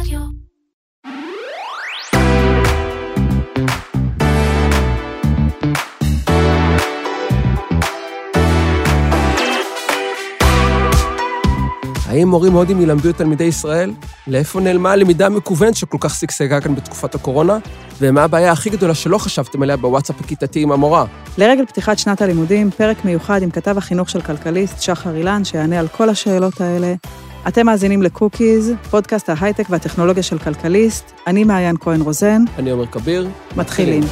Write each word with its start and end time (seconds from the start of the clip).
רדיו. 0.00 0.20
האם 12.08 12.28
מורים 12.28 12.52
הודים 12.52 12.80
ילמדו 12.80 13.10
את 13.10 13.16
תלמידי 13.16 13.44
ישראל? 13.44 13.92
לאיפה 14.26 14.60
נעלמה 14.60 14.92
הלמידה 14.92 15.26
המקוונת 15.26 15.76
שכל 15.76 15.98
כך 16.00 16.14
שגשגה 16.14 16.60
כאן 16.60 16.74
בתקופת 16.74 17.14
הקורונה? 17.14 17.58
ומה 18.00 18.24
הבעיה 18.24 18.52
הכי 18.52 18.70
גדולה 18.70 18.94
שלא 18.94 19.18
חשבתם 19.18 19.62
עליה 19.62 19.76
בוואטסאפ 19.76 20.20
הכיתתי 20.20 20.62
עם 20.62 20.72
המורה? 20.72 21.04
לרגל 21.38 21.66
פתיחת 21.66 21.98
שנת 21.98 22.22
הלימודים, 22.22 22.70
פרק 22.70 23.04
מיוחד 23.04 23.42
עם 23.42 23.50
כתב 23.50 23.78
החינוך 23.78 24.10
של 24.10 24.20
כלכליסט, 24.20 24.82
שחר 24.82 25.16
אילן, 25.16 25.44
שיענה 25.44 25.80
על 25.80 25.88
כל 25.88 26.08
השאלות 26.08 26.60
האלה. 26.60 26.94
אתם 27.48 27.66
מאזינים 27.66 28.02
לקוקיז, 28.02 28.72
פודקאסט 28.90 29.28
ההייטק 29.28 29.64
והטכנולוגיה 29.70 30.22
של 30.22 30.38
כלכליסט. 30.38 31.12
אני 31.26 31.44
מעיין 31.44 31.76
כהן 31.80 32.00
רוזן. 32.00 32.42
אני 32.58 32.70
עומר 32.70 32.86
כביר. 32.86 33.28
מתחילים. 33.56 34.02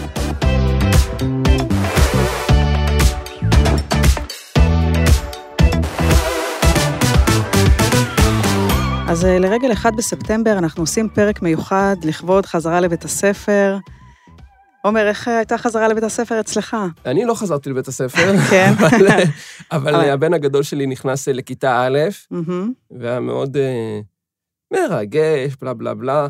אז 9.08 9.24
אה, 9.24 9.38
לרגל 9.38 9.72
1 9.72 9.94
בספטמבר 9.94 10.58
אנחנו 10.58 10.82
עושים 10.82 11.08
פרק 11.08 11.42
מיוחד 11.42 11.96
לכבוד 12.04 12.46
חזרה 12.46 12.80
לבית 12.80 13.04
הספר. 13.04 13.78
עומר, 14.84 15.08
איך 15.08 15.28
אה, 15.28 15.36
הייתה 15.36 15.58
חזרה 15.58 15.88
לבית 15.88 16.04
הספר 16.04 16.40
אצלך? 16.40 16.76
אני 17.06 17.24
לא 17.24 17.34
חזרתי 17.34 17.70
לבית 17.70 17.88
הספר, 17.88 18.36
כן. 18.50 18.72
אבל, 18.78 19.06
אבל 19.72 19.94
אבל- 19.94 20.10
הבן 20.10 20.34
הגדול 20.34 20.62
שלי 20.62 20.86
נכנס 20.86 21.28
לכיתה 21.28 21.86
א', 21.86 21.98
והיה 22.90 23.20
מאוד 23.20 23.56
אה, 23.56 24.00
מרגש, 24.72 25.52
בלה 25.60 25.74
בלה 25.74 25.94
בלה. 25.94 26.26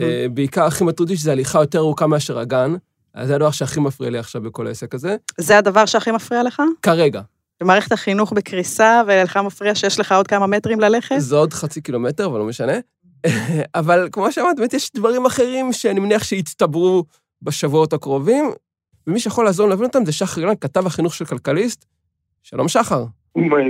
אה, 0.00 0.26
בעיקר 0.30 0.64
הכי 0.64 0.84
מטריד 0.84 1.08
שזה 1.18 1.32
הליכה 1.32 1.60
יותר 1.60 1.78
ארוכה 1.78 2.06
מאשר 2.06 2.38
הגן, 2.38 2.74
אז 3.14 3.28
זה 3.28 3.34
הדבר 3.34 3.50
שהכי 3.50 3.80
מפריע 3.80 4.10
לי 4.10 4.18
עכשיו 4.18 4.42
בכל 4.42 4.66
העסק 4.66 4.94
הזה. 4.94 5.16
זה 5.38 5.58
הדבר 5.58 5.86
שהכי 5.86 6.10
מפריע 6.10 6.42
לך? 6.42 6.62
כרגע. 6.82 7.20
במערכת 7.62 7.92
החינוך 7.92 8.32
בקריסה, 8.32 9.02
ולך 9.06 9.36
מפריע 9.36 9.74
שיש 9.74 10.00
לך 10.00 10.12
עוד 10.12 10.26
כמה 10.26 10.46
מטרים 10.46 10.80
ללכת? 10.80 11.14
זה 11.18 11.36
עוד 11.36 11.52
חצי 11.52 11.80
קילומטר, 11.80 12.26
אבל 12.26 12.38
לא 12.38 12.44
משנה. 12.44 12.72
אבל 13.74 14.08
כמו 14.12 14.32
שאמרת, 14.32 14.56
באמת 14.56 14.74
יש 14.74 14.90
דברים 14.94 15.26
אחרים 15.26 15.72
שאני 15.72 16.00
מניח 16.00 16.24
שיצטברו 16.24 17.04
בשבועות 17.42 17.92
הקרובים, 17.92 18.44
ומי 19.06 19.20
שיכול 19.20 19.44
לעזור 19.44 19.68
להבין 19.68 19.86
אותם 19.86 20.04
זה 20.04 20.12
שחר 20.12 20.40
אילן, 20.40 20.54
כתב 20.60 20.86
החינוך 20.86 21.14
של 21.14 21.24
כלכליסט. 21.24 21.84
שלום, 22.42 22.68
שחר. 22.68 23.04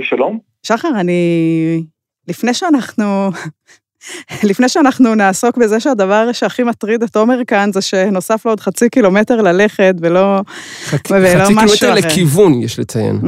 שלום. 0.01 0.39
שחר, 0.63 0.89
אני... 0.99 1.83
לפני 2.27 2.53
שאנחנו... 2.53 3.29
לפני 4.49 4.69
שאנחנו 4.69 5.15
נעסוק 5.15 5.57
בזה 5.57 5.79
שהדבר 5.79 6.31
שהכי 6.31 6.63
מטריד 6.63 7.03
את 7.03 7.15
עומר 7.15 7.39
כאן 7.47 7.69
זה 7.73 7.81
שנוסף 7.81 8.45
לו 8.45 8.51
עוד 8.51 8.59
חצי 8.59 8.89
קילומטר 8.89 9.41
ללכת 9.41 9.95
ולא... 10.01 10.41
חצי 10.83 11.13
ולא 11.13 11.43
חצי 11.43 11.53
משהו 11.53 11.77
קילומטר 11.77 11.99
אחר. 11.99 12.09
לכיוון, 12.09 12.61
יש 12.61 12.79
לציין. 12.79 13.19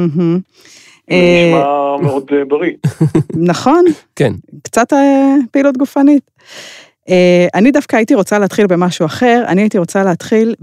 אה, 1.12 1.48
נשמע 1.48 2.08
מאוד 2.08 2.26
אה, 2.32 2.46
בריא. 2.46 2.74
נכון, 3.36 3.86
כן. 4.16 4.34
קצת 4.64 4.94
אה, 4.94 5.36
פעילות 5.52 5.78
גופנית. 5.78 6.32
אה, 7.12 7.48
אני 7.54 7.72
דווקא 7.72 7.96
הייתי 7.96 8.16
רוצה 8.16 8.40
להתחיל 8.40 8.68
במשהו 8.68 9.06
אחר, 9.06 9.44
אני 9.48 9.62
הייתי 9.62 9.78
רוצה 9.78 10.04
להתחיל 10.04 10.56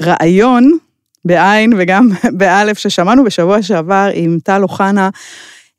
ברעיון, 0.00 0.78
בעין 1.24 1.72
וגם 1.78 2.08
באלף, 2.38 2.78
ששמענו 2.78 3.24
בשבוע 3.24 3.62
שעבר 3.62 4.10
עם 4.14 4.38
טל 4.44 4.62
אוחנה, 4.62 5.10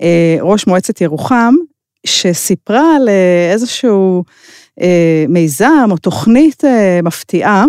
אה, 0.01 0.37
ראש 0.41 0.67
מועצת 0.67 1.01
ירוחם, 1.01 1.53
שסיפרה 2.05 2.95
על 2.95 3.09
אה, 3.09 3.51
איזשהו 3.51 4.23
אה, 4.81 5.25
מיזם 5.29 5.87
או 5.91 5.97
תוכנית 5.97 6.65
אה, 6.65 6.99
מפתיעה, 7.03 7.65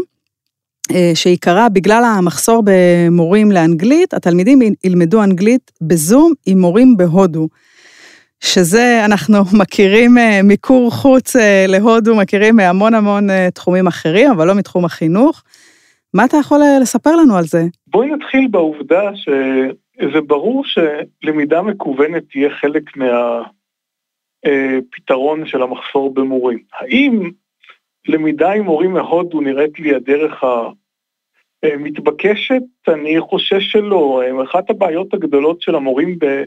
אה, 0.94 1.12
שעיקרה 1.14 1.68
בגלל 1.68 2.04
המחסור 2.04 2.62
במורים 2.64 3.52
לאנגלית, 3.52 4.14
התלמידים 4.14 4.58
ילמדו 4.84 5.22
אנגלית 5.22 5.70
בזום 5.80 6.32
עם 6.46 6.60
מורים 6.60 6.96
בהודו. 6.96 7.48
שזה 8.40 9.04
אנחנו 9.04 9.38
מכירים 9.60 10.18
אה, 10.18 10.40
מיקור 10.44 10.90
חוץ 10.90 11.36
אה, 11.36 11.64
להודו, 11.68 12.16
מכירים 12.16 12.56
מהמון 12.56 12.94
המון 12.94 13.30
אה, 13.30 13.48
תחומים 13.50 13.86
אחרים, 13.86 14.30
אבל 14.30 14.46
לא 14.46 14.54
מתחום 14.54 14.84
החינוך. 14.84 15.42
מה 16.14 16.24
אתה 16.24 16.36
יכול 16.36 16.58
לספר 16.82 17.16
לנו 17.16 17.36
על 17.36 17.44
זה? 17.44 17.62
בואי 17.86 18.10
נתחיל 18.10 18.48
בעובדה 18.50 19.10
שזה 19.14 20.20
ברור 20.20 20.64
שלמידה 20.64 21.62
מקוונת 21.62 22.22
תהיה 22.30 22.50
חלק 22.50 22.82
מהפתרון 24.46 25.46
של 25.46 25.62
המחסור 25.62 26.14
במורים. 26.14 26.58
האם 26.72 27.30
למידה 28.08 28.52
עם 28.52 28.64
מורים 28.64 28.92
מהודו 28.92 29.40
נראית 29.40 29.78
לי 29.78 29.94
הדרך 29.94 30.44
המתבקשת? 31.62 32.62
אני 32.88 33.20
חושש 33.20 33.72
שלא. 33.72 34.22
אחת 34.44 34.70
הבעיות 34.70 35.14
הגדולות 35.14 35.62
של 35.62 35.74
המורים, 35.74 36.18
ב... 36.18 36.42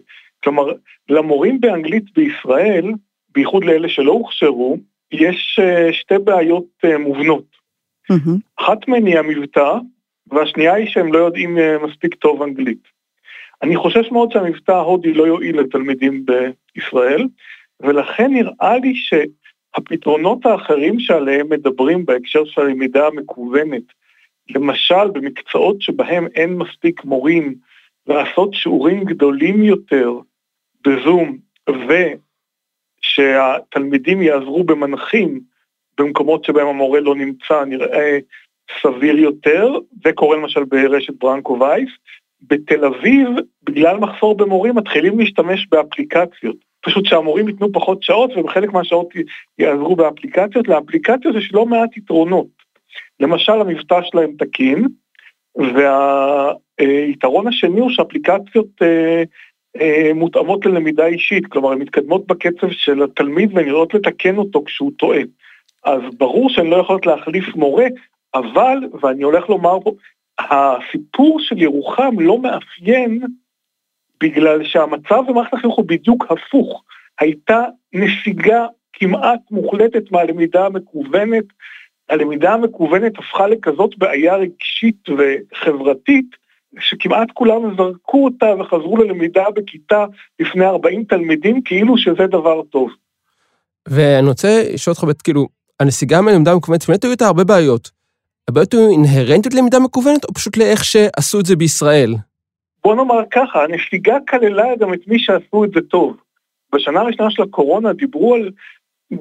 כלומר, 0.48 0.72
למורים 1.10 1.60
באנגלית 1.60 2.04
בישראל, 2.16 2.92
בייחוד 3.30 3.66
לאלה 3.66 3.90
שלא 3.90 4.12
הוכשרו, 4.12 4.78
יש 5.12 5.60
אה, 5.62 5.94
שתי 5.94 6.18
בעיות 6.24 6.66
אה, 6.86 6.98
מובנות. 6.98 7.44
אחת 8.56 8.88
מהן 8.88 9.06
היא 9.06 9.20
המבטא, 9.20 9.74
והשנייה 10.28 10.74
היא 10.74 10.88
שהם 10.88 11.14
לא 11.14 11.18
יודעים 11.18 11.58
אה, 11.58 11.78
מספיק 11.84 12.16
טוב 12.16 12.42
אנגלית. 12.42 12.84
אני 13.62 13.76
חושש 13.78 14.12
מאוד 14.12 14.32
שהמבטא 14.32 14.72
ההודי 14.72 15.14
לא 15.14 15.28
יועיל 15.28 15.60
לתלמידים 15.60 16.26
בישראל, 16.26 17.28
ולכן 17.80 18.34
נראה 18.34 18.78
לי 18.78 18.94
שהפתרונות 18.96 20.46
האחרים 20.46 21.00
שעליהם 21.00 21.50
מדברים 21.50 22.06
בהקשר 22.06 22.46
של 22.46 22.62
הלמידה 22.62 23.08
המקוונת, 23.08 23.84
למשל 24.50 25.08
במקצועות 25.14 25.82
שבהם 25.82 26.28
אין 26.36 26.54
מספיק 26.54 27.06
מורים, 27.06 27.56
לעשות 28.08 28.54
שיעורים 28.54 29.04
גדולים 29.04 29.64
יותר 29.64 30.12
בזום, 30.88 31.38
ושהתלמידים 33.04 34.22
יעזרו 34.22 34.64
במנחים 34.64 35.40
במקומות 35.98 36.44
שבהם 36.44 36.68
המורה 36.68 37.00
לא 37.00 37.16
נמצא, 37.16 37.66
נראה 37.66 38.18
סביר 38.82 39.18
יותר, 39.18 39.78
זה 40.04 40.12
קורה 40.14 40.38
למשל 40.38 40.64
ברשת 40.64 41.14
ברנקו 41.14 41.58
וייס. 41.60 41.90
בתל 42.42 42.86
אביב, 42.86 43.28
בגלל 43.64 43.98
מחסור 43.98 44.38
במורים, 44.38 44.76
מתחילים 44.76 45.20
להשתמש 45.20 45.68
באפליקציות. 45.72 46.56
פשוט 46.82 47.06
שהמורים 47.06 47.48
ייתנו 47.48 47.72
פחות 47.72 48.04
שעות, 48.04 48.32
ובחלק 48.38 48.74
מהשעות 48.74 49.08
יעזרו 49.60 49.96
באפליקציות. 49.96 50.68
לאפליקציות 50.68 51.36
יש 51.36 51.54
לא 51.54 51.66
מעט 51.66 51.98
יתרונות. 51.98 52.48
למשל, 53.20 53.52
המבטא 53.52 54.00
שלהם 54.04 54.32
תקין, 54.40 54.88
והיתרון 56.80 57.48
השני 57.48 57.80
הוא 57.80 57.90
שאפליקציות 57.90 58.68
אה, 58.82 59.24
מותאמות 60.16 60.66
ללמידה 60.66 61.06
אישית, 61.06 61.48
כלומר, 61.48 61.72
הן 61.72 61.80
מתקדמות 61.80 62.28
בקצב 62.28 62.70
של 62.72 63.04
התלמיד 63.04 63.54
והן 63.54 63.66
נראות 63.66 63.94
לתקן 63.94 64.38
אותו 64.38 64.64
כשהוא 64.66 64.92
טועה. 64.98 65.22
אז 65.84 66.02
ברור 66.18 66.50
שהן 66.50 66.68
לא 66.68 66.76
יכולות 66.76 67.06
להחליף 67.06 67.56
מורה, 67.56 67.86
אבל, 68.34 68.78
ואני 69.02 69.24
הולך 69.24 69.50
לומר 69.50 69.80
פה, 69.84 69.92
הסיפור 70.40 71.40
של 71.40 71.62
ירוחם 71.62 72.20
לא 72.20 72.40
מאפיין 72.42 73.22
בגלל 74.22 74.64
שהמצב 74.64 75.24
במערכת 75.28 75.54
החינוך 75.54 75.76
הוא 75.76 75.86
בדיוק 75.86 76.26
הפוך. 76.30 76.84
הייתה 77.20 77.64
נסיגה 77.94 78.66
כמעט 78.94 79.40
מוחלטת 79.52 80.12
מהלמידה 80.12 80.66
המקוונת. 80.66 81.46
הלמידה 82.10 82.54
המקוונת 82.54 83.18
הפכה 83.18 83.48
לכזאת 83.48 83.98
בעיה 83.98 84.36
רגשית 84.36 85.10
וחברתית, 85.10 86.36
שכמעט 86.80 87.32
כולם 87.34 87.76
זרקו 87.78 88.26
אותה 88.26 88.46
וחזרו 88.60 88.98
ללמידה 88.98 89.44
בכיתה 89.56 90.06
לפני 90.40 90.66
40 90.66 91.04
תלמידים, 91.04 91.62
כאילו 91.62 91.98
שזה 91.98 92.28
דבר 92.28 92.62
טוב. 92.64 92.90
ואני 93.88 94.28
רוצה 94.28 94.64
לשאול 94.74 94.96
אותך, 95.02 95.22
כאילו, 95.24 95.48
הנסיגה 95.80 96.22
מהלמידה 96.22 96.52
המקוונת, 96.52 96.88
באמת 96.88 97.04
היו 97.04 97.12
איתה 97.12 97.26
הרבה 97.26 97.44
בעיות. 97.44 97.92
הבעיות 98.48 98.74
היו 98.74 98.90
אינהרנטיות 98.90 99.54
ללמידה 99.54 99.80
מקוונת, 99.80 100.24
או 100.24 100.34
פשוט 100.34 100.58
לאיך 100.58 100.84
שעשו 100.84 101.40
את 101.40 101.46
זה 101.46 101.56
בישראל? 101.56 102.14
בוא 102.84 102.96
נאמר 102.96 103.20
ככה, 103.32 103.64
הנסיגה 103.64 104.18
כללה 104.30 104.76
גם 104.80 104.94
את 104.94 105.08
מי 105.08 105.20
שעשו 105.20 105.64
את 105.64 105.72
זה 105.72 105.82
טוב. 105.82 106.18
בשנה 106.76 107.00
הראשונה 107.00 107.32
של 107.32 107.44
הקורונה 107.44 107.94
דיברו 107.94 108.36
על 108.36 108.52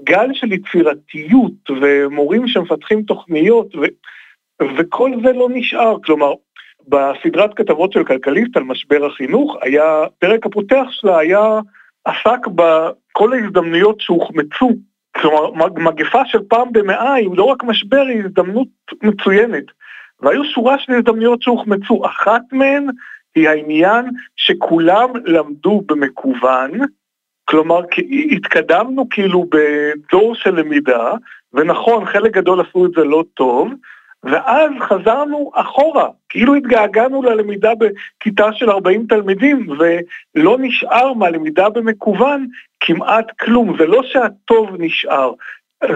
גל 0.05 0.31
של 0.33 0.53
יצירתיות 0.53 1.71
ומורים 1.83 2.49
שמפתחים 2.49 3.03
תוכניות, 3.03 3.75
ו... 3.75 3.81
וכל 4.79 5.11
זה 5.25 5.33
לא 5.33 5.49
נשאר. 5.53 5.97
כלומר, 6.05 6.33
בסדרת 6.89 7.55
כתבות 7.55 7.93
של 7.93 8.05
כלכליסט 8.05 8.57
על 8.57 8.63
משבר 8.63 9.07
החינוך, 9.07 9.57
היה, 9.63 10.05
פרק 10.19 10.47
הפותח 10.47 10.85
שלה 10.91 11.19
היה, 11.19 11.61
עסק 12.05 12.47
בכל 12.47 13.33
ההזדמנויות 13.33 14.01
שהוחמצו. 14.01 14.71
כלומר, 15.17 15.67
מגפה 15.77 16.23
של 16.27 16.39
פעם 16.49 16.73
במאה 16.73 17.13
היא 17.15 17.29
לא 17.33 17.45
רק 17.45 17.65
משבר, 17.65 18.05
היא 18.09 18.25
הזדמנות 18.25 18.69
מצוינת. 19.03 19.65
והיו 20.21 20.45
שורה 20.45 20.79
של 20.79 20.93
הזדמנויות 20.93 21.43
שהוחמצו. 21.43 22.07
אחת 22.07 22.43
מהן 22.53 22.87
היא 23.35 23.49
העניין 23.49 24.05
שכולם 24.37 25.09
למדו 25.25 25.83
במקוון, 25.87 26.71
כלומר 27.45 27.81
התקדמנו 28.31 29.09
כאילו 29.09 29.47
בדור 29.51 30.35
של 30.35 30.55
למידה, 30.55 31.15
ונכון, 31.53 32.07
חלק 32.07 32.33
גדול 32.33 32.61
עשו 32.61 32.87
את 32.87 32.91
זה 32.97 33.05
לא 33.05 33.25
טוב, 33.35 33.69
ואז 34.31 34.71
חזרנו 34.81 35.51
אחורה, 35.55 36.09
כאילו 36.29 36.55
התגעגענו 36.55 37.23
ללמידה 37.23 37.73
בכיתה 37.75 38.53
של 38.53 38.71
40 38.71 39.07
תלמידים, 39.09 39.67
ולא 39.79 40.57
נשאר 40.61 41.13
מהלמידה 41.13 41.69
במקוון 41.69 42.47
כמעט 42.81 43.27
כלום, 43.41 43.77
זה 43.79 43.87
לא 43.87 44.03
שהטוב 44.03 44.71
נשאר. 44.79 45.33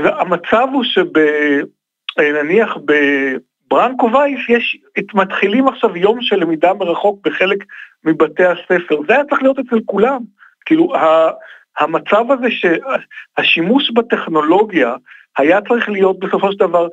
המצב 0.05 0.69
הוא 0.73 0.85
שנניח 0.85 2.77
בברנקו 2.85 4.13
וייס 4.13 4.41
יש, 4.49 4.77
מתחילים 5.15 5.69
עכשיו 5.69 5.97
יום 5.97 6.23
של 6.23 6.37
למידה 6.37 6.75
מרחוק 6.75 7.27
בחלק 7.27 7.65
מבתי 8.05 8.45
הספר, 8.45 9.01
זה 9.09 9.15
היה 9.15 9.25
צריך 9.25 9.43
להיות 9.43 9.59
אצל 9.59 9.81
כולם. 9.87 10.21
כאילו, 10.67 10.93
המצב 11.79 12.25
הזה 12.31 12.49
שהשימוש 12.51 13.91
בטכנולוגיה 13.91 14.95
היה 15.39 15.61
צריך 15.69 15.89
להיות 15.89 16.19
בסופו 16.19 16.53
של 16.53 16.59
דבר 16.59 16.89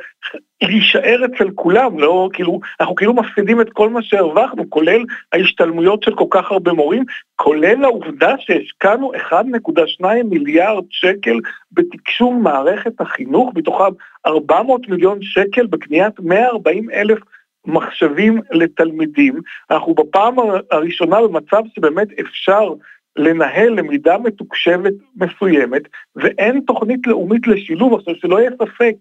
להישאר 0.63 1.25
אצל 1.25 1.49
כולם, 1.55 1.99
לא 1.99 2.29
כאילו, 2.33 2.59
אנחנו 2.79 2.95
כאילו 2.95 3.13
מפסידים 3.13 3.61
את 3.61 3.69
כל 3.73 3.89
מה 3.89 4.01
שהרווחנו, 4.03 4.69
כולל 4.69 5.03
ההשתלמויות 5.33 6.03
של 6.03 6.15
כל 6.15 6.25
כך 6.29 6.51
הרבה 6.51 6.73
מורים, 6.73 7.03
כולל 7.35 7.83
העובדה 7.83 8.35
שהשקענו 8.39 9.11
1.2 9.13 10.05
מיליארד 10.25 10.83
שקל 10.89 11.39
בתקשום 11.71 12.43
מערכת 12.43 13.01
החינוך, 13.01 13.51
מתוכם 13.55 13.91
400 14.25 14.89
מיליון 14.89 15.19
שקל 15.21 15.65
בקניית 15.67 16.19
140 16.19 16.89
אלף 16.89 17.19
מחשבים 17.65 18.41
לתלמידים. 18.51 19.41
אנחנו 19.71 19.93
בפעם 19.93 20.35
הראשונה 20.71 21.21
במצב 21.21 21.63
שבאמת 21.75 22.07
אפשר 22.19 22.73
לנהל 23.17 23.69
למידה 23.69 24.17
מתוקשבת 24.17 24.93
מסוימת, 25.15 25.81
ואין 26.15 26.61
תוכנית 26.67 27.07
לאומית 27.07 27.47
לשילוב, 27.47 27.93
עכשיו 27.93 28.15
שלא 28.15 28.39
יהיה 28.39 28.51
ספק, 28.51 28.95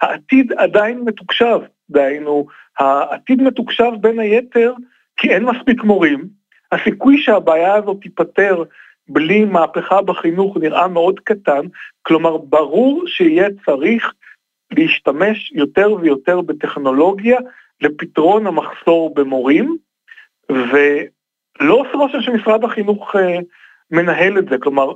העתיד 0.00 0.52
עדיין 0.52 1.00
מתוקשב, 1.00 1.58
דהיינו, 1.90 2.46
העתיד 2.78 3.42
מתוקשב 3.42 3.90
בין 4.00 4.18
היתר 4.18 4.74
כי 5.16 5.30
אין 5.30 5.44
מספיק 5.44 5.84
מורים, 5.84 6.28
הסיכוי 6.72 7.18
שהבעיה 7.18 7.74
הזאת 7.74 7.96
תיפתר 8.02 8.62
בלי 9.08 9.44
מהפכה 9.44 10.02
בחינוך 10.02 10.56
נראה 10.56 10.88
מאוד 10.88 11.20
קטן, 11.20 11.66
כלומר 12.02 12.36
ברור 12.36 13.02
שיהיה 13.06 13.48
צריך 13.66 14.12
להשתמש 14.70 15.52
יותר 15.52 15.92
ויותר 16.00 16.40
בטכנולוגיה 16.40 17.38
לפתרון 17.80 18.46
המחסור 18.46 19.14
במורים, 19.14 19.76
ו... 20.52 20.76
לא 21.60 21.74
עושה 21.74 21.92
רושם 21.92 22.20
שמשרד 22.20 22.64
החינוך 22.64 23.16
אה, 23.16 23.38
מנהל 23.90 24.38
את 24.38 24.44
זה, 24.50 24.56
כלומר, 24.58 24.92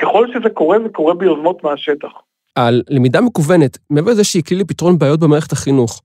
ככל 0.00 0.26
שזה 0.32 0.50
קורה, 0.50 0.78
זה 0.82 0.88
קורה 0.88 1.14
ביוזמות 1.14 1.64
מהשטח. 1.64 2.08
על 2.54 2.82
למידה 2.88 3.20
מקוונת, 3.20 3.78
מעבר 3.90 4.10
לזה 4.10 4.24
שהיא 4.24 4.42
כלי 4.42 4.56
לפתרון 4.56 4.98
בעיות 4.98 5.20
במערכת 5.20 5.52
החינוך, 5.52 6.02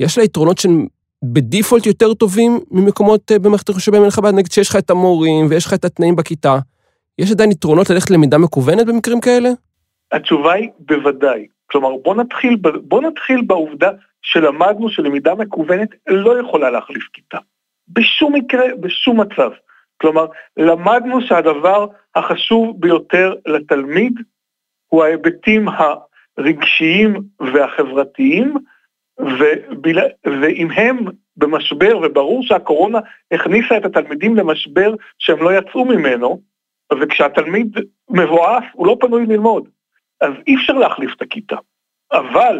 יש 0.00 0.18
לה 0.18 0.24
יתרונות 0.24 0.58
שהם 0.58 0.86
בדיפולט 1.22 1.86
יותר 1.86 2.14
טובים 2.14 2.60
ממקומות 2.70 3.32
אה, 3.32 3.38
במערכת 3.38 3.68
החינוך 3.68 3.82
שבהם 3.82 4.02
אין 4.02 4.08
לך 4.08 4.18
בעיה, 4.18 4.32
נגיד 4.32 4.52
שיש 4.52 4.68
לך 4.68 4.76
את 4.76 4.90
המורים 4.90 5.46
ויש 5.50 5.66
לך 5.66 5.74
את 5.74 5.84
התנאים 5.84 6.16
בכיתה. 6.16 6.58
יש 7.18 7.30
עדיין 7.30 7.50
יתרונות 7.50 7.90
ללכת 7.90 8.10
ללמידה 8.10 8.38
מקוונת 8.38 8.86
במקרים 8.86 9.20
כאלה? 9.20 9.48
התשובה 10.12 10.52
היא 10.52 10.68
בוודאי. 10.78 11.46
כלומר, 11.66 11.88
בוא 12.04 12.14
נתחיל, 12.14 12.56
בוא 12.82 13.02
נתחיל 13.02 13.42
בעובדה 13.42 13.90
שלמדנו 14.22 14.88
שלמידה 14.88 15.34
מקוונת 15.34 15.88
לא 16.06 16.40
יכולה 16.40 16.70
להחליף 16.70 17.08
כיתה. 17.12 17.38
בשום 17.88 18.34
מקרה, 18.34 18.64
בשום 18.80 19.20
מצב. 19.20 19.50
כלומר, 20.00 20.26
למדנו 20.56 21.20
שהדבר 21.20 21.86
החשוב 22.14 22.80
ביותר 22.80 23.34
לתלמיד 23.46 24.12
הוא 24.86 25.04
ההיבטים 25.04 25.66
הרגשיים 25.68 27.22
והחברתיים, 27.40 28.54
וביל... 29.18 29.98
ואם 30.26 30.70
הם 30.70 30.98
במשבר, 31.36 31.98
וברור 32.02 32.42
שהקורונה 32.42 32.98
הכניסה 33.30 33.76
את 33.76 33.84
התלמידים 33.84 34.36
למשבר 34.36 34.94
שהם 35.18 35.42
לא 35.42 35.58
יצאו 35.58 35.84
ממנו, 35.84 36.40
וכשהתלמיד 37.00 37.76
מבואף 38.10 38.64
הוא 38.72 38.86
לא 38.86 38.96
פנוי 39.00 39.26
ללמוד, 39.26 39.68
אז 40.20 40.32
אי 40.46 40.56
אפשר 40.56 40.72
להחליף 40.72 41.14
את 41.16 41.22
הכיתה. 41.22 41.56
אבל, 42.12 42.58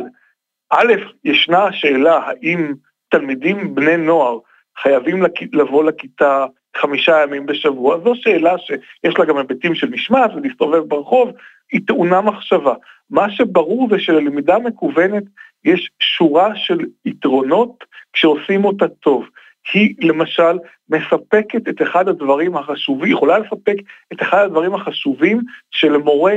א', 0.71 0.93
ישנה 1.25 1.65
השאלה 1.65 2.19
האם 2.19 2.75
תלמידים 3.09 3.75
בני 3.75 3.97
נוער 3.97 4.39
חייבים 4.83 5.23
לבוא 5.53 5.85
לכיתה 5.85 6.47
חמישה 6.77 7.23
ימים 7.23 7.47
בשבוע, 7.47 7.99
זו 8.05 8.13
שאלה 8.15 8.59
שיש 8.59 9.19
לה 9.19 9.25
גם 9.25 9.37
היבטים 9.37 9.75
של 9.75 9.89
משמעת 9.89 10.31
ולהסתובב 10.35 10.79
ברחוב, 10.79 11.31
היא 11.73 11.81
טעונה 11.87 12.21
מחשבה. 12.21 12.75
מה 13.11 13.31
שברור 13.31 13.89
זה 13.91 13.99
שללמידה 13.99 14.59
מקוונת 14.59 15.25
יש 15.65 15.91
שורה 16.01 16.57
של 16.57 16.79
יתרונות 17.05 17.85
כשעושים 18.13 18.65
אותה 18.65 18.89
טוב. 18.89 19.25
היא 19.73 19.95
למשל 20.01 20.59
מספקת 20.89 21.69
את 21.69 21.83
אחד 21.83 22.09
הדברים 22.09 22.57
החשובים, 22.57 23.13
יכולה 23.13 23.39
לספק 23.39 23.77
את 24.13 24.23
אחד 24.23 24.45
הדברים 24.45 24.75
החשובים 24.75 25.41
שלמורה 25.71 26.35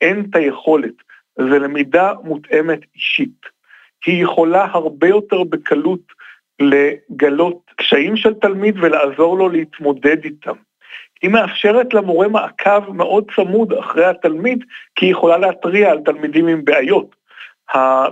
אין 0.00 0.26
את 0.30 0.36
היכולת, 0.36 0.94
זה 1.38 1.58
למידה 1.58 2.12
מותאמת 2.24 2.80
אישית. 2.94 3.46
היא 4.06 4.24
יכולה 4.24 4.66
הרבה 4.70 5.08
יותר 5.08 5.44
בקלות 5.44 6.00
לגלות 6.60 7.60
קשיים 7.76 8.16
של 8.16 8.34
תלמיד 8.34 8.74
ולעזור 8.78 9.38
לו 9.38 9.48
להתמודד 9.48 10.24
איתם. 10.24 10.54
היא 11.22 11.30
מאפשרת 11.30 11.94
למורה 11.94 12.28
מעקב 12.28 12.92
מאוד 12.92 13.30
צמוד 13.36 13.72
אחרי 13.72 14.04
התלמיד, 14.04 14.64
כי 14.94 15.06
היא 15.06 15.12
יכולה 15.12 15.38
להתריע 15.38 15.90
על 15.90 15.98
תלמידים 16.04 16.48
עם 16.48 16.64
בעיות 16.64 17.16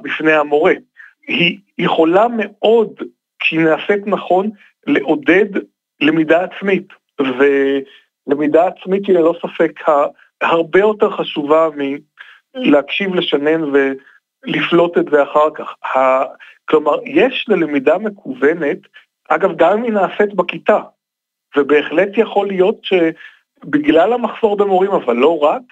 בפני 0.03 0.33
המורה. 0.33 0.73
היא 1.29 1.59
יכולה 1.79 2.27
מאוד, 2.29 2.89
כשהיא 3.39 3.61
נעשית 3.61 4.07
נכון, 4.07 4.51
לעודד 4.87 5.47
למידה 6.01 6.45
עצמית, 6.45 6.89
ולמידה 7.21 8.67
עצמית 8.67 9.07
היא 9.07 9.15
ללא 9.15 9.35
ספק 9.43 9.81
הרבה 10.41 10.79
יותר 10.79 11.11
חשובה 11.11 11.69
מלהקשיב 12.57 13.15
לשנן 13.15 13.63
ולפלוט 14.47 14.99
את 14.99 15.05
זה 15.11 15.23
אחר 15.23 15.51
כך. 15.55 15.75
כלומר, 16.69 16.97
יש 17.05 17.45
ללמידה 17.49 17.99
מקוונת, 17.99 18.79
אגב, 19.29 19.57
גם 19.57 19.79
אם 19.79 19.83
היא 19.83 19.93
נעשית 19.93 20.35
בכיתה, 20.35 20.81
ובהחלט 21.57 22.09
יכול 22.17 22.47
להיות 22.49 22.77
שבגלל 22.85 24.13
המחסור 24.13 24.57
במורים, 24.57 24.91
אבל 24.91 25.17
לא 25.17 25.39
רק, 25.39 25.63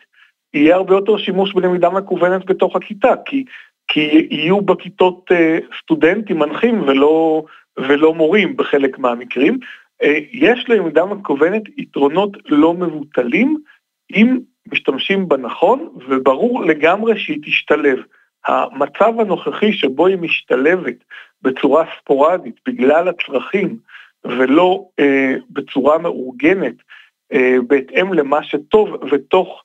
יהיה 0.54 0.76
הרבה 0.76 0.94
יותר 0.94 1.16
שימוש 1.16 1.54
בלמידה 1.54 1.90
מקוונת 1.90 2.44
בתוך 2.44 2.76
הכיתה, 2.76 3.14
כי, 3.24 3.44
כי 3.88 4.28
יהיו 4.30 4.60
בכיתות 4.60 5.32
אה, 5.32 5.58
סטודנטים 5.80 6.38
מנחים 6.38 6.82
ולא, 6.82 7.44
ולא 7.76 8.14
מורים 8.14 8.56
בחלק 8.56 8.98
מהמקרים. 8.98 9.58
אה, 10.02 10.18
יש 10.32 10.64
ללמידה 10.68 11.04
מקוונת 11.04 11.62
יתרונות 11.76 12.30
לא 12.48 12.74
מבוטלים, 12.74 13.56
אם 14.12 14.38
משתמשים 14.72 15.28
בה 15.28 15.36
נכון, 15.36 15.88
וברור 16.08 16.64
לגמרי 16.64 17.18
שהיא 17.18 17.38
תשתלב. 17.42 17.98
המצב 18.46 19.20
הנוכחי 19.20 19.72
שבו 19.72 20.06
היא 20.06 20.16
משתלבת 20.16 20.96
בצורה 21.42 21.84
ספורדית 21.98 22.56
בגלל 22.68 23.08
הצרכים 23.08 23.76
ולא 24.24 24.84
אה, 25.00 25.34
בצורה 25.50 25.98
מאורגנת 25.98 26.74
אה, 27.32 27.56
בהתאם 27.66 28.12
למה 28.12 28.42
שטוב 28.42 28.88
ותוך 29.12 29.64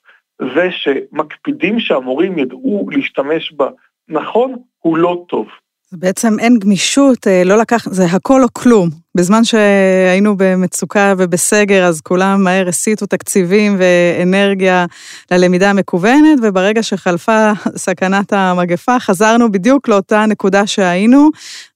זה 0.54 0.68
שמקפידים 0.70 1.80
שהמורים 1.80 2.38
ידעו 2.38 2.88
להשתמש 2.90 3.52
בה 3.52 3.68
נכון, 4.08 4.54
הוא 4.78 4.98
לא 4.98 5.24
טוב. 5.28 5.48
בעצם 5.92 6.38
אין 6.38 6.58
גמישות, 6.58 7.26
אה, 7.26 7.42
לא 7.44 7.56
לקח, 7.58 7.88
זה 7.88 8.04
הכל 8.04 8.42
או 8.42 8.48
כלום. 8.52 8.88
בזמן 9.16 9.44
שהיינו 9.44 10.34
במצוקה 10.36 11.14
ובסגר, 11.18 11.84
אז 11.84 12.00
כולם 12.00 12.44
מהר 12.44 12.68
הסיטו 12.68 13.06
תקציבים 13.06 13.76
ואנרגיה 13.78 14.86
ללמידה 15.30 15.70
המקוונת, 15.70 16.38
וברגע 16.42 16.82
שחלפה 16.82 17.52
סכנת 17.84 18.32
המגפה, 18.32 18.98
חזרנו 18.98 19.52
בדיוק 19.52 19.88
לאותה 19.88 20.24
נקודה 20.28 20.66
שהיינו, 20.66 21.28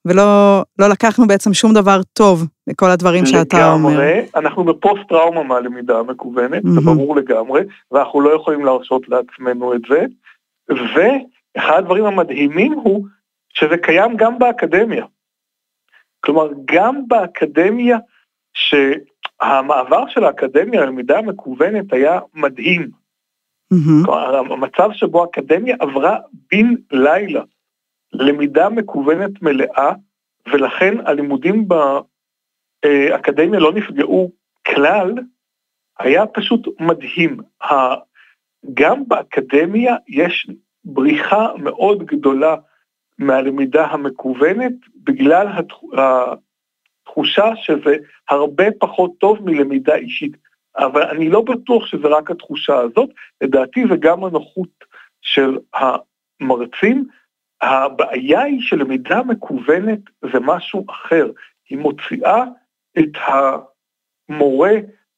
ולא 0.04 0.62
לא 0.78 0.88
לקחנו 0.88 1.26
בעצם 1.26 1.54
שום 1.54 1.74
דבר 1.74 2.00
טוב 2.12 2.46
מכל 2.66 2.90
הדברים 2.90 3.26
שאתה 3.26 3.58
לגמרי, 3.58 3.74
אומר. 3.74 3.90
לגמרי, 3.90 4.26
אנחנו 4.36 4.64
בפוסט-טראומה 4.64 5.42
מהלמידה 5.42 5.98
המקוונת, 5.98 6.64
mm-hmm. 6.64 6.70
זה 6.70 6.80
ברור 6.80 7.16
לגמרי, 7.16 7.62
ואנחנו 7.92 8.20
לא 8.20 8.30
יכולים 8.30 8.64
להרשות 8.64 9.02
לעצמנו 9.08 9.74
את 9.74 9.80
זה. 9.88 10.04
ואחד 10.68 11.78
הדברים 11.78 12.04
המדהימים 12.04 12.72
הוא 12.72 13.06
שזה 13.52 13.76
קיים 13.82 14.16
גם 14.16 14.38
באקדמיה. 14.38 15.06
כלומר, 16.20 16.48
גם 16.64 17.08
באקדמיה, 17.08 17.98
שהמעבר 18.54 20.08
של 20.08 20.24
האקדמיה 20.24 20.80
ללמידה 20.80 21.18
המקוונת 21.18 21.92
היה 21.92 22.20
מדהים. 22.34 22.82
Mm-hmm. 22.82 24.04
כלומר, 24.04 24.36
המצב 24.36 24.88
שבו 24.92 25.22
האקדמיה 25.22 25.76
עברה 25.80 26.18
בן 26.50 26.74
לילה 26.90 27.42
למידה 28.12 28.68
מקוונת 28.68 29.42
מלאה, 29.42 29.92
ולכן 30.46 31.06
הלימודים 31.06 31.68
באקדמיה 32.84 33.60
לא 33.60 33.72
נפגעו 33.72 34.30
כלל, 34.66 35.14
היה 35.98 36.26
פשוט 36.26 36.68
מדהים. 36.80 37.36
גם 38.74 39.08
באקדמיה 39.08 39.96
יש 40.08 40.50
בריחה 40.84 41.48
מאוד 41.56 42.06
גדולה 42.06 42.56
מהלמידה 43.26 43.86
המקוונת, 43.86 44.72
בגלל 44.96 45.46
התחושה 47.06 47.56
שזה 47.56 47.96
הרבה 48.28 48.64
פחות 48.78 49.10
טוב 49.18 49.38
מלמידה 49.44 49.94
אישית. 49.94 50.36
אבל 50.76 51.02
אני 51.02 51.28
לא 51.28 51.40
בטוח 51.40 51.86
שזה 51.86 52.08
רק 52.08 52.30
התחושה 52.30 52.78
הזאת, 52.78 53.10
לדעתי 53.40 53.84
זה 53.90 53.96
גם 53.96 54.24
הנוחות 54.24 54.84
של 55.22 55.58
המרצים. 55.74 57.04
הבעיה 57.62 58.42
היא 58.42 58.60
שלמידה 58.60 59.22
מקוונת 59.22 60.00
זה 60.22 60.40
משהו 60.40 60.84
אחר, 60.90 61.30
היא 61.70 61.78
מוציאה 61.78 62.44
את 62.98 63.12
המורה, 64.28 64.72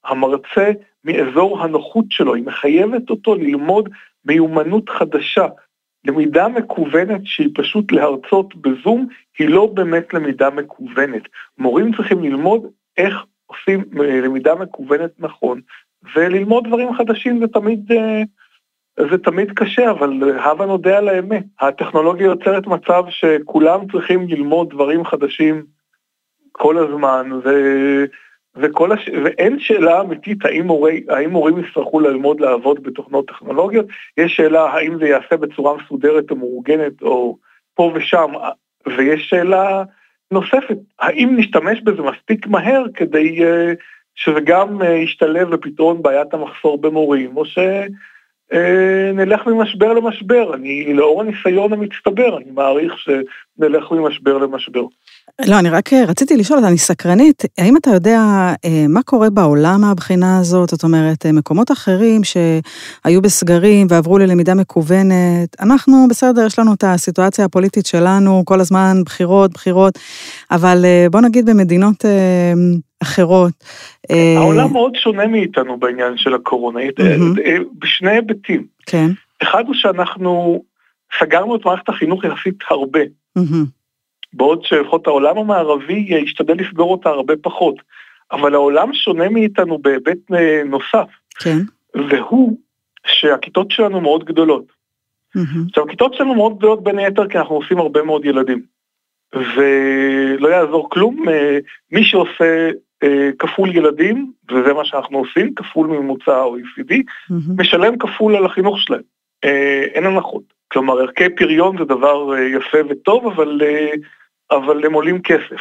המרצה, 0.05 0.71
מאזור 1.05 1.63
הנוחות 1.63 2.05
שלו, 2.11 2.35
היא 2.35 2.45
מחייבת 2.45 3.11
אותו 3.11 3.35
ללמוד 3.35 3.89
מיומנות 4.25 4.89
חדשה. 4.89 5.47
למידה 6.05 6.49
מקוונת 6.49 7.21
שהיא 7.25 7.51
פשוט 7.55 7.93
להרצות 7.93 8.55
בזום, 8.57 9.07
היא 9.39 9.49
לא 9.49 9.67
באמת 9.67 10.15
למידה 10.15 10.51
מקוונת. 10.51 11.23
מורים 11.59 11.95
צריכים 11.97 12.23
ללמוד 12.23 12.67
איך 12.97 13.25
עושים 13.47 13.85
למידה 13.93 14.55
מקוונת 14.55 15.11
נכון, 15.19 15.61
וללמוד 16.15 16.67
דברים 16.69 16.95
חדשים 16.95 17.41
זה 17.41 17.47
תמיד, 17.49 17.93
אה, 17.93 18.23
זה 19.11 19.19
תמיד 19.19 19.53
קשה, 19.53 19.91
אבל 19.91 20.39
הבה 20.39 20.67
נודה 20.67 20.99
על 20.99 21.09
האמת. 21.09 21.45
הטכנולוגיה 21.61 22.27
יוצרת 22.27 22.67
מצב 22.67 23.05
שכולם 23.09 23.81
צריכים 23.93 24.29
ללמוד 24.29 24.71
דברים 24.71 25.05
חדשים 25.05 25.65
כל 26.53 26.79
הזמן, 26.79 27.31
ו... 27.45 27.51
וכל 28.57 28.93
הש... 28.93 29.11
ואין 29.25 29.59
שאלה 29.59 30.01
אמיתית 30.01 30.45
האם, 30.45 30.67
מורי, 30.67 31.05
האם 31.09 31.31
מורים 31.31 31.59
יצטרכו 31.59 32.01
ללמוד 32.01 32.41
לעבוד 32.41 32.83
בתוכנות 32.83 33.29
טכנולוגיות, 33.29 33.87
יש 34.17 34.37
שאלה 34.37 34.65
האם 34.65 34.99
זה 34.99 35.07
ייעשה 35.07 35.37
בצורה 35.37 35.77
מסודרת 35.77 36.31
או 36.31 36.37
מאורגנת 36.37 37.03
או 37.03 37.39
פה 37.75 37.93
ושם, 37.95 38.33
ויש 38.97 39.29
שאלה 39.31 39.83
נוספת, 40.31 40.77
האם 40.99 41.37
נשתמש 41.37 41.81
בזה 41.81 42.03
מספיק 42.03 42.47
מהר 42.47 42.85
כדי 42.95 43.39
uh, 43.39 43.77
שזה 44.15 44.41
גם 44.41 44.83
uh, 44.83 44.85
ישתלב 44.85 45.55
בפתרון 45.55 46.03
בעיית 46.03 46.35
המחסור 46.35 46.81
במורים, 46.81 47.37
או 47.37 47.45
שנלך 47.45 47.89
uh, 48.55 49.51
ממשבר 49.51 49.93
למשבר, 49.93 50.55
אני 50.55 50.95
לאור 50.95 51.23
הניסיון 51.23 51.73
המצטבר, 51.73 52.37
אני 52.37 52.51
מעריך 52.55 52.93
שנלך 52.99 53.93
ממשבר 53.93 54.39
למשבר. 54.39 54.85
לא, 55.47 55.59
אני 55.59 55.71
רק 55.71 55.93
אה, 55.93 56.05
רציתי 56.05 56.37
לשאול, 56.37 56.65
אני 56.65 56.79
סקרנית, 56.79 57.43
האם 57.59 57.77
אתה 57.77 57.91
יודע 57.91 58.21
אה, 58.65 58.87
מה 58.89 59.03
קורה 59.03 59.31
בעולם 59.31 59.81
מהבחינה 59.81 60.39
הזאת? 60.39 60.71
זאת 60.71 60.85
אומרת, 60.85 61.27
אה, 61.27 61.33
מקומות 61.33 61.73
אחרים 61.73 62.21
שהיו 62.25 63.23
בסגרים 63.23 63.87
ועברו 63.91 64.19
ללמידה 64.19 64.55
מקוונת, 64.55 65.61
אנחנו 65.61 66.07
בסדר, 66.11 66.47
יש 66.47 66.59
לנו 66.59 66.75
את 66.75 66.85
הסיטואציה 66.85 67.45
הפוליטית 67.45 67.87
שלנו, 67.87 68.43
כל 68.45 68.61
הזמן 68.61 68.97
בחירות, 69.05 69.53
בחירות, 69.53 69.99
אבל 70.51 70.85
בוא 71.11 71.21
נגיד 71.21 71.47
במדינות 71.47 72.05
אחרות. 73.05 73.53
העולם 74.11 74.73
מאוד 74.73 74.97
שונה 74.97 75.27
מאיתנו 75.27 75.77
בעניין 75.77 76.17
של 76.17 76.35
הקורונה, 76.35 76.81
בשני 77.79 78.11
היבטים. 78.11 78.67
כן. 78.87 79.07
אחד 79.43 79.65
הוא 79.67 79.75
שאנחנו 79.75 80.63
סגרנו 81.19 81.57
את 81.57 81.65
מערכת 81.65 81.89
החינוך 81.89 82.25
יחסית 82.25 82.55
הרבה. 82.71 83.01
בעוד 84.33 84.65
שלפחות 84.65 85.07
העולם 85.07 85.39
המערבי 85.39 86.07
ישתדל 86.09 86.55
לסגור 86.55 86.93
אותה 86.93 87.09
הרבה 87.09 87.35
פחות. 87.43 87.75
אבל 88.33 88.55
העולם 88.55 88.95
שונה 88.95 89.29
מאיתנו 89.29 89.79
בהיבט 89.79 90.33
אה, 90.35 90.63
נוסף, 90.65 91.09
כן. 91.39 91.59
והוא 92.09 92.59
שהכיתות 93.07 93.71
שלנו 93.71 94.01
מאוד 94.01 94.25
גדולות. 94.25 94.65
Mm-hmm. 95.37 95.69
עכשיו, 95.69 95.85
הכיתות 95.85 96.15
שלנו 96.15 96.35
מאוד 96.35 96.59
גדולות 96.59 96.83
בין 96.83 96.99
היתר 96.99 97.29
כי 97.29 97.39
אנחנו 97.39 97.55
עושים 97.55 97.79
הרבה 97.79 98.03
מאוד 98.03 98.25
ילדים. 98.25 98.63
ולא 99.35 100.49
יעזור 100.49 100.91
כלום, 100.91 101.29
אה, 101.29 101.59
מי 101.93 102.05
שעושה 102.05 102.45
אה, 102.45 102.71
כפול 103.39 103.77
ילדים, 103.77 104.33
וזה 104.51 104.73
מה 104.73 104.85
שאנחנו 104.85 105.19
עושים, 105.19 105.55
כפול 105.55 105.87
ממוצע 105.87 106.37
ה-OECD, 106.37 106.93
mm-hmm. 106.93 107.35
משלם 107.59 107.99
כפול 107.99 108.37
על 108.37 108.45
החינוך 108.45 108.81
שלהם. 108.81 109.03
אין 109.95 110.07
הנחות. 110.07 110.43
כלומר, 110.73 111.01
ערכי 111.01 111.29
פריון 111.37 111.79
זה 111.79 111.85
דבר 111.85 112.39
יפה 112.39 112.79
וטוב, 112.89 113.27
אבל 113.27 113.61
אבל 114.51 114.87
הם 114.87 114.93
עולים 114.93 115.23
כסף. 115.23 115.61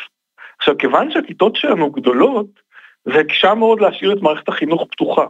עכשיו, 0.57 0.77
כיוון 0.77 1.11
שהכיתות 1.11 1.55
שלנו 1.55 1.91
גדולות, 1.91 2.47
זה 3.05 3.19
הקשה 3.19 3.53
מאוד 3.53 3.81
להשאיר 3.81 4.13
את 4.13 4.21
מערכת 4.21 4.49
החינוך 4.49 4.87
פתוחה. 4.91 5.25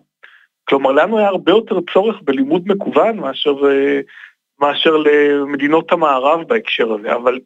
כלומר, 0.70 0.92
לנו 0.92 1.18
היה 1.18 1.28
הרבה 1.28 1.52
יותר 1.52 1.80
צורך 1.94 2.22
בלימוד 2.22 2.64
מקוון 2.68 3.18
מאשר, 3.18 3.56
מאשר 4.62 4.98
למדינות 4.98 5.92
המערב 5.92 6.44
בהקשר 6.48 6.94
הזה, 6.94 7.16
אבל 7.16 7.40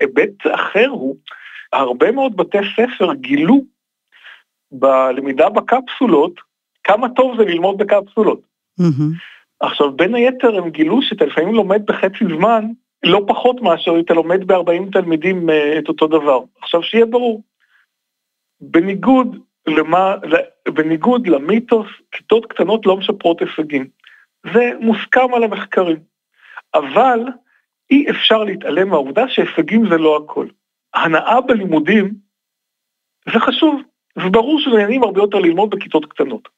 היבט 0.00 0.46
אחר 0.54 0.88
הוא, 0.88 1.16
הרבה 1.72 2.12
מאוד 2.12 2.36
בתי 2.36 2.58
ספר 2.76 3.14
גילו 3.14 3.60
בלמידה 4.72 5.48
בקפסולות, 5.48 6.40
כמה 6.84 7.08
טוב 7.08 7.36
זה 7.36 7.44
ללמוד 7.44 7.78
בקפסולות. 7.78 8.40
Mm-hmm. 8.80 9.30
עכשיו, 9.60 9.92
בין 9.92 10.14
היתר 10.14 10.58
הם 10.58 10.70
גילו 10.70 11.02
שאתה 11.02 11.24
לפעמים 11.24 11.54
לומד 11.54 11.86
בחצי 11.86 12.24
זמן, 12.36 12.64
לא 13.02 13.20
פחות 13.28 13.60
מאשר 13.62 14.00
אתה 14.00 14.14
לומד 14.14 14.46
ב-40 14.46 14.92
תלמידים 14.92 15.50
אה, 15.50 15.78
את 15.78 15.88
אותו 15.88 16.06
דבר. 16.06 16.38
עכשיו 16.62 16.82
שיהיה 16.82 17.06
ברור, 17.06 17.42
בניגוד 18.60 19.36
למה, 19.66 20.14
בניגוד 20.68 21.26
למיתוס, 21.26 21.86
כיתות 22.12 22.46
קטנות 22.46 22.86
לא 22.86 22.96
משפרות 22.96 23.40
הישגים. 23.40 23.88
זה 24.54 24.70
מוסכם 24.80 25.34
על 25.34 25.42
המחקרים. 25.42 25.96
אבל 26.74 27.20
אי 27.90 28.10
אפשר 28.10 28.44
להתעלם 28.44 28.88
מהעובדה 28.88 29.28
שהישגים 29.28 29.88
זה 29.90 29.98
לא 29.98 30.16
הכל. 30.16 30.46
הנאה 30.94 31.40
בלימודים 31.40 32.14
זה 33.32 33.40
חשוב, 33.40 33.80
וברור 34.16 34.60
שנהנים 34.60 35.02
הרבה 35.02 35.20
יותר 35.20 35.38
ללמוד 35.38 35.70
בכיתות 35.70 36.06
קטנות. 36.06 36.48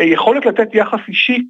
אה, 0.00 0.04
יכולת 0.04 0.46
לתת 0.46 0.74
יחס 0.74 1.00
אישי 1.08 1.42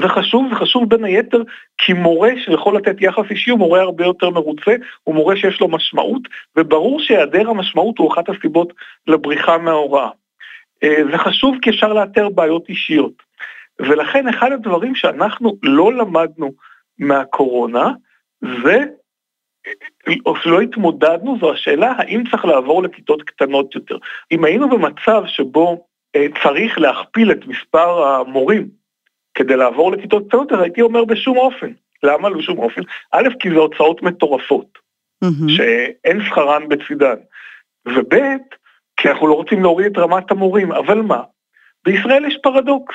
זה 0.00 0.08
חשוב, 0.08 0.48
זה 0.50 0.54
חשוב 0.54 0.88
בין 0.88 1.04
היתר 1.04 1.42
כי 1.78 1.92
מורה 1.92 2.30
שיכול 2.44 2.76
לתת 2.76 2.96
יחס 3.00 3.24
אישי 3.30 3.50
הוא 3.50 3.58
מורה 3.58 3.80
הרבה 3.80 4.04
יותר 4.04 4.30
מרוצה, 4.30 4.74
הוא 5.04 5.14
מורה 5.14 5.36
שיש 5.36 5.60
לו 5.60 5.68
משמעות, 5.68 6.22
וברור 6.56 7.00
שהיעדר 7.00 7.50
המשמעות 7.50 7.98
הוא 7.98 8.12
אחת 8.12 8.28
הסיבות 8.28 8.72
לבריחה 9.06 9.58
מההוראה. 9.58 10.10
אה, 10.82 10.96
זה 11.12 11.18
חשוב 11.18 11.56
כי 11.62 11.70
אפשר 11.70 11.92
לאתר 11.92 12.28
בעיות 12.28 12.68
אישיות. 12.68 13.12
ולכן 13.80 14.28
אחד 14.28 14.52
הדברים 14.52 14.94
שאנחנו 14.94 15.56
לא 15.62 15.92
למדנו 15.92 16.52
מהקורונה, 16.98 17.90
זה, 18.64 18.84
או 20.26 20.36
שלא 20.36 20.60
התמודדנו, 20.60 21.38
זו 21.40 21.52
השאלה 21.52 21.92
האם 21.98 22.22
צריך 22.30 22.44
לעבור 22.44 22.82
לכיתות 22.82 23.22
קטנות 23.22 23.74
יותר. 23.74 23.96
אם 24.32 24.44
היינו 24.44 24.68
במצב 24.68 25.22
שבו 25.26 25.86
אה, 26.16 26.26
צריך 26.42 26.78
להכפיל 26.78 27.32
את 27.32 27.46
מספר 27.46 28.04
המורים 28.04 28.68
כדי 29.34 29.56
לעבור 29.56 29.92
לכיתות 29.92 30.28
קטנות, 30.28 30.52
אז 30.52 30.60
הייתי 30.60 30.82
אומר 30.82 31.04
בשום 31.04 31.36
אופן. 31.36 31.72
למה 32.02 32.30
בשום 32.30 32.58
אופן? 32.58 32.80
א', 33.12 33.28
כי 33.40 33.50
זה 33.50 33.56
הוצאות 33.56 34.02
מטורפות, 34.02 34.78
mm-hmm. 35.24 35.48
שאין 35.48 36.24
שכרן 36.24 36.68
בצידן, 36.68 37.16
וב', 37.86 38.14
כי 38.96 39.08
אנחנו 39.08 39.26
לא 39.26 39.34
רוצים 39.34 39.62
להוריד 39.62 39.86
את 39.86 39.98
רמת 39.98 40.30
המורים, 40.30 40.72
אבל 40.72 41.00
מה? 41.00 41.22
בישראל 41.84 42.24
יש 42.24 42.38
פרדוקס. 42.42 42.94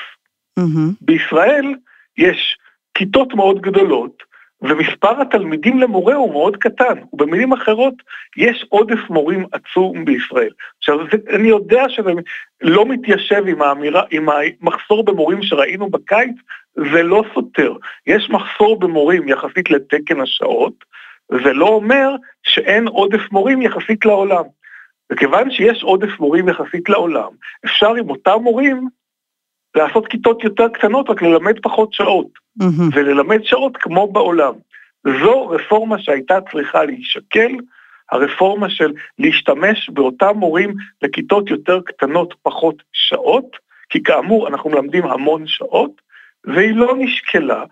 Mm-hmm. 0.60 0.92
בישראל 1.00 1.74
יש 2.18 2.56
כיתות 2.94 3.34
מאוד 3.34 3.60
גדולות, 3.60 4.22
ומספר 4.64 5.20
התלמידים 5.20 5.78
למורה 5.78 6.14
הוא 6.14 6.32
מאוד 6.32 6.56
קטן, 6.56 6.94
ובמילים 7.12 7.52
אחרות, 7.52 7.94
יש 8.36 8.66
עודף 8.68 9.10
מורים 9.10 9.46
עצום 9.52 10.04
בישראל. 10.04 10.50
עכשיו, 10.78 10.98
זה, 11.12 11.36
אני 11.36 11.48
יודע 11.48 11.88
שזה 11.88 12.10
לא 12.60 12.86
מתיישב 12.86 13.42
עם 13.46 13.62
האמירה, 13.62 14.02
עם 14.10 14.26
המחסור 14.28 15.04
במורים 15.04 15.42
שראינו 15.42 15.90
בקיץ, 15.90 16.36
זה 16.74 17.02
לא 17.02 17.24
סותר. 17.34 17.72
יש 18.06 18.30
מחסור 18.30 18.78
במורים 18.78 19.28
יחסית 19.28 19.70
לתקן 19.70 20.20
השעות, 20.20 20.84
זה 21.44 21.52
לא 21.52 21.68
אומר 21.68 22.16
שאין 22.42 22.88
עודף 22.88 23.32
מורים 23.32 23.62
יחסית 23.62 24.04
לעולם. 24.04 24.44
וכיוון 25.12 25.50
שיש 25.50 25.82
עודף 25.82 26.20
מורים 26.20 26.48
יחסית 26.48 26.88
לעולם, 26.88 27.30
אפשר 27.64 27.94
עם 27.94 28.10
אותם 28.10 28.38
מורים 28.42 28.88
לעשות 29.74 30.06
כיתות 30.06 30.44
יותר 30.44 30.68
קטנות, 30.68 31.10
רק 31.10 31.22
ללמד 31.22 31.58
פחות 31.62 31.92
שעות, 31.92 32.28
mm-hmm. 32.62 32.82
וללמד 32.94 33.44
שעות 33.44 33.76
כמו 33.76 34.12
בעולם. 34.12 34.54
זו 35.04 35.46
רפורמה 35.48 35.98
שהייתה 35.98 36.38
צריכה 36.52 36.84
להישקל, 36.84 37.52
הרפורמה 38.10 38.70
של 38.70 38.92
להשתמש 39.18 39.90
באותם 39.90 40.36
מורים 40.36 40.74
לכיתות 41.02 41.50
יותר 41.50 41.80
קטנות, 41.80 42.34
פחות 42.42 42.82
שעות, 42.92 43.56
כי 43.90 44.02
כאמור 44.02 44.48
אנחנו 44.48 44.70
מלמדים 44.70 45.04
המון 45.04 45.46
שעות, 45.46 46.02
והיא 46.44 46.74
לא 46.76 46.96
נשקלה. 46.98 47.64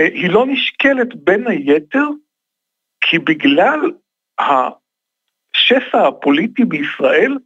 אה, 0.00 0.04
היא 0.04 0.30
לא 0.30 0.46
נשקלת 0.46 1.14
בין 1.14 1.46
היתר 1.46 2.06
כי 3.00 3.18
בגלל 3.18 3.80
השסע 4.38 6.06
הפוליטי 6.08 6.64
בישראל, 6.64 7.36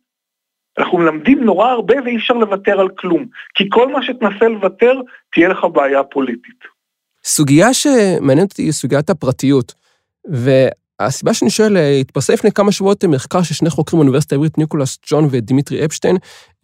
אנחנו 0.79 0.99
מלמדים 0.99 1.45
נורא 1.45 1.69
הרבה 1.69 1.95
ואי 2.05 2.17
אפשר 2.17 2.35
לוותר 2.35 2.81
על 2.81 2.89
כלום. 2.89 3.27
כי 3.55 3.65
כל 3.71 3.93
מה 3.93 4.03
שתנסה 4.03 4.49
לוותר, 4.49 4.93
תהיה 5.33 5.49
לך 5.49 5.59
בעיה 5.73 6.03
פוליטית. 6.03 6.61
סוגיה 7.25 7.75
שמעניינת 7.75 8.51
אותי 8.51 8.63
היא 8.63 8.73
סוגיית 8.73 9.11
הפרטיות. 9.11 9.75
והסיבה 10.25 11.35
שאני 11.35 11.51
שואל, 11.51 11.77
התפרסם 12.01 12.33
לפני 12.33 12.53
כמה 12.53 12.73
שבועות 12.73 13.05
מחקר 13.05 13.43
של 13.43 13.55
שני 13.55 13.71
חוקרים 13.71 13.99
באוניברסיטה 13.99 14.35
העברית, 14.35 14.59
ניקולס 14.59 14.99
ג'ון 15.11 15.29
ודימיטרי 15.31 15.85
אפשטיין, 15.85 16.17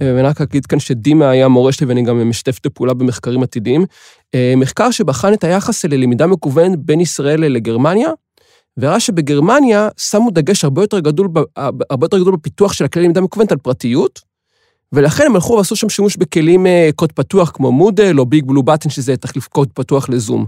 ואני 0.03 0.23
רק 0.23 0.41
אגיד 0.41 0.67
כאן 0.67 0.79
שדימה 0.79 1.31
היה 1.31 1.49
מורה 1.49 1.73
שלי 1.73 1.87
ואני 1.87 2.03
גם 2.03 2.31
משתף 2.31 2.59
את 2.59 2.67
הפעולה 2.67 2.95
במחקרים 2.95 3.43
עתידיים. 3.43 3.85
מחקר 4.57 4.91
שבחן 4.91 5.33
את 5.33 5.45
היחס 5.45 5.85
ללמידה 5.85 6.27
מקוונת 6.27 6.79
בין 6.79 7.01
ישראל 7.01 7.41
לגרמניה, 7.41 8.11
וראה 8.79 9.01
שבגרמניה 9.01 9.89
שמו 9.97 10.31
דגש 10.31 10.65
הרבה 10.65 10.83
יותר 10.83 11.01
גדול, 11.01 11.29
הרבה 11.91 12.05
יותר 12.05 12.19
גדול 12.19 12.37
בפיתוח 12.37 12.73
של 12.73 12.85
הכלי 12.85 13.05
למידה 13.05 13.21
מקוונת 13.21 13.53
על 13.53 13.59
פרטיות, 13.59 14.21
ולכן 14.93 15.27
הם 15.27 15.35
הלכו 15.35 15.53
ועשו 15.53 15.77
שם 15.77 15.89
שימוש 15.89 16.17
בכלים 16.17 16.67
אה, 16.67 16.91
קוד 16.95 17.13
פתוח 17.13 17.51
כמו 17.55 17.73
מודל 17.73 18.19
או 18.19 18.27
ביג 18.27 18.45
בלו 18.45 18.63
בטן, 18.63 18.91
שזה 18.91 19.17
תחליף 19.17 19.49
קוד 19.49 19.69
פתוח 19.75 20.09
לזום. 20.09 20.47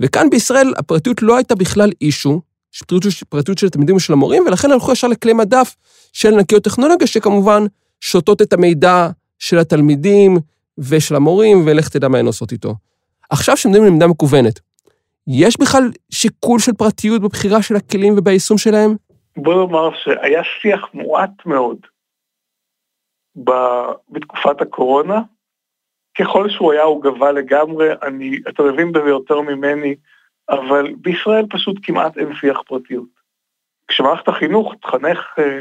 וכאן 0.00 0.30
בישראל 0.30 0.72
הפרטיות 0.76 1.22
לא 1.22 1.36
הייתה 1.36 1.54
בכלל 1.54 1.90
אישו, 2.00 2.40
פרטיות, 2.78 3.14
פרטיות 3.28 3.58
של 3.58 3.66
התלמידים 3.66 3.96
ושל 3.96 4.12
המורים, 4.12 4.44
ולכן 4.46 4.72
הלכו 4.72 4.92
ישר 4.92 5.08
לכלי 5.08 5.32
מדף 5.32 5.76
של 6.12 6.34
ענקיות 6.34 6.64
טכנולוגיה, 6.64 7.06
שכמובן 7.06 7.64
שותות 8.00 8.42
את 8.42 8.52
המידע 8.52 9.08
של 9.38 9.58
התלמידים 9.58 10.38
ושל 10.78 11.14
המורים, 11.14 11.62
ולך 11.66 11.88
תדע 11.88 12.08
מה 12.08 12.18
הן 12.18 12.26
עושות 12.26 12.52
איתו. 12.52 12.74
עכשיו 13.30 13.56
שמדברים 13.56 13.86
למידה 13.86 14.06
מקוונת, 14.06 14.60
יש 15.28 15.56
בכלל 15.60 15.82
שיקול 16.10 16.58
של 16.58 16.72
פרטיות 16.72 17.22
בבחירה 17.22 17.62
של 17.62 17.76
הכלים 17.76 18.18
וביישום 18.18 18.58
שלהם? 18.58 18.90
בוא 19.36 19.54
נאמר 19.54 19.90
שהיה 19.96 20.42
שיח 20.44 20.88
מועט 20.94 21.46
מאוד 21.46 21.78
בתקופת 24.10 24.60
הקורונה. 24.60 25.20
ככל 26.18 26.50
שהוא 26.50 26.72
היה 26.72 26.82
הוא 26.82 27.02
גבה 27.02 27.32
לגמרי, 27.32 27.88
אני, 28.02 28.38
אתה 28.48 28.62
מבין 28.62 28.92
בזה 28.92 29.08
יותר 29.08 29.40
ממני, 29.40 29.94
אבל 30.50 30.94
בישראל 30.96 31.46
פשוט 31.50 31.76
כמעט 31.82 32.18
אין 32.18 32.34
שיח 32.34 32.62
פרטיות. 32.66 33.08
כשמערכת 33.88 34.28
החינוך 34.28 34.74
תחנך, 34.82 35.34
אה, 35.38 35.60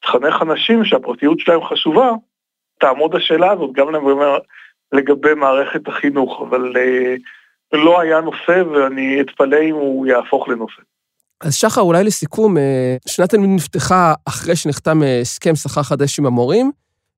תחנך 0.00 0.42
אנשים 0.42 0.84
שהפרטיות 0.84 1.40
שלהם 1.40 1.64
חשובה, 1.64 2.10
תעמוד 2.78 3.14
השאלה 3.14 3.50
הזאת 3.50 3.72
גם 3.72 3.86
לגבי 4.92 5.34
מערכת 5.34 5.88
החינוך, 5.88 6.42
אבל 6.48 6.76
אה, 6.76 7.14
לא 7.72 8.00
היה 8.00 8.20
נושא 8.20 8.62
ואני 8.72 9.20
אתפלא 9.20 9.58
אם 9.62 9.74
הוא 9.74 10.06
יהפוך 10.06 10.48
לנושא. 10.48 10.82
אז 11.40 11.54
שחר, 11.54 11.80
אולי 11.80 12.04
לסיכום, 12.04 12.56
אה, 12.56 12.96
שנת 13.08 13.34
הלימוד 13.34 13.56
נפתחה 13.56 14.14
אחרי 14.28 14.56
שנחתם 14.56 14.98
הסכם 15.20 15.54
שכר 15.54 15.82
חדש 15.82 16.18
עם 16.18 16.26
המורים, 16.26 16.70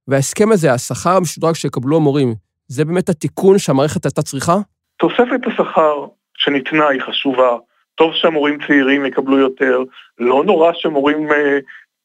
וההסכם 0.09 0.53
הזה, 0.53 0.73
השכר 0.73 1.17
המשודרג 1.17 1.55
שיקבלו 1.55 1.97
המורים, 1.97 2.35
זה 2.69 2.85
באמת 2.85 3.09
התיקון 3.09 3.59
שהמערכת 3.59 4.05
הייתה 4.05 4.23
צריכה? 4.23 4.57
תוספת 4.99 5.41
השכר 5.47 6.07
שניתנה 6.37 6.89
היא 6.89 7.01
חשובה. 7.01 7.57
טוב 7.95 8.15
שהמורים 8.15 8.59
צעירים 8.67 9.07
יקבלו 9.07 9.39
יותר, 9.39 9.83
לא 10.19 10.45
נורא 10.45 10.73
שמורים 10.75 11.33
אה, 11.33 11.59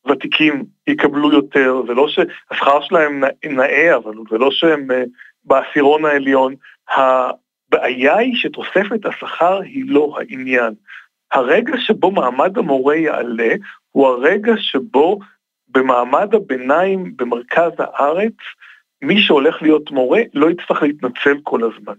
ותיקים 0.08 0.64
יקבלו 0.88 1.32
יותר, 1.32 1.82
ולא 1.88 2.08
שהשכר 2.08 2.82
שלהם 2.82 3.24
נאה, 3.46 3.96
אבל 3.96 4.14
ולא 4.32 4.52
שהם 4.52 4.92
אה, 4.92 5.04
בעשירון 5.46 6.06
העליון. 6.06 6.56
הבעיה 7.76 8.18
היא 8.18 8.36
שתוספת 8.36 9.06
השכר 9.06 9.60
היא 9.60 9.84
לא 9.88 10.18
העניין. 10.18 10.74
הרגע 11.32 11.74
שבו 11.78 12.12
מעמד 12.12 12.58
המורה 12.58 12.96
יעלה, 12.96 13.54
הוא 13.92 14.08
הרגע 14.08 14.54
שבו 14.58 15.20
במעמד 15.68 16.36
הביניים 16.36 17.14
במרכז 17.18 17.72
הארץ, 17.78 18.34
מי 19.02 19.22
שהולך 19.22 19.62
להיות 19.62 19.92
מורה 19.92 20.22
לא 20.34 20.50
יצטרך 20.50 20.82
להתנצל 20.82 21.38
כל 21.44 21.64
הזמן. 21.64 21.94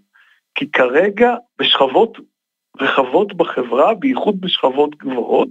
כי 0.55 0.71
כרגע 0.71 1.35
בשכבות 1.59 2.19
רחבות 2.81 3.35
בחברה, 3.35 3.95
בייחוד 3.95 4.41
בשכבות 4.41 4.97
גבוהות, 4.97 5.49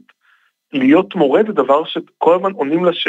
להיות 0.73 1.15
מורה 1.15 1.41
זה 1.47 1.53
דבר 1.53 1.85
שכל 1.85 2.35
הזמן 2.35 2.51
עונים 2.51 2.85
לש... 2.85 3.07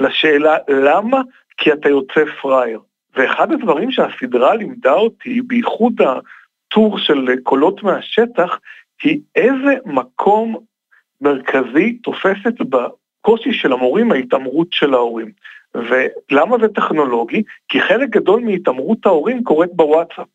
לשאלה 0.00 0.56
למה? 0.68 1.20
כי 1.56 1.72
אתה 1.72 1.88
יוצא 1.88 2.24
פראייר. 2.42 2.80
ואחד 3.16 3.52
הדברים 3.52 3.90
שהסדרה 3.90 4.54
לימדה 4.54 4.92
אותי, 4.92 5.40
בייחוד 5.42 6.00
הטור 6.68 6.98
של 6.98 7.36
קולות 7.42 7.82
מהשטח, 7.82 8.58
היא 9.02 9.20
איזה 9.36 9.74
מקום 9.86 10.56
מרכזי 11.20 11.92
תופסת 11.92 12.54
בקושי 12.60 13.52
של 13.52 13.72
המורים 13.72 14.12
ההתעמרות 14.12 14.68
של 14.70 14.94
ההורים. 14.94 15.32
ולמה 15.74 16.56
זה 16.60 16.68
טכנולוגי? 16.68 17.42
כי 17.68 17.80
חלק 17.80 18.08
גדול 18.10 18.40
מהתעמרות 18.40 19.06
ההורים 19.06 19.44
קורית 19.44 19.70
בוואטסאפ. 19.72 20.26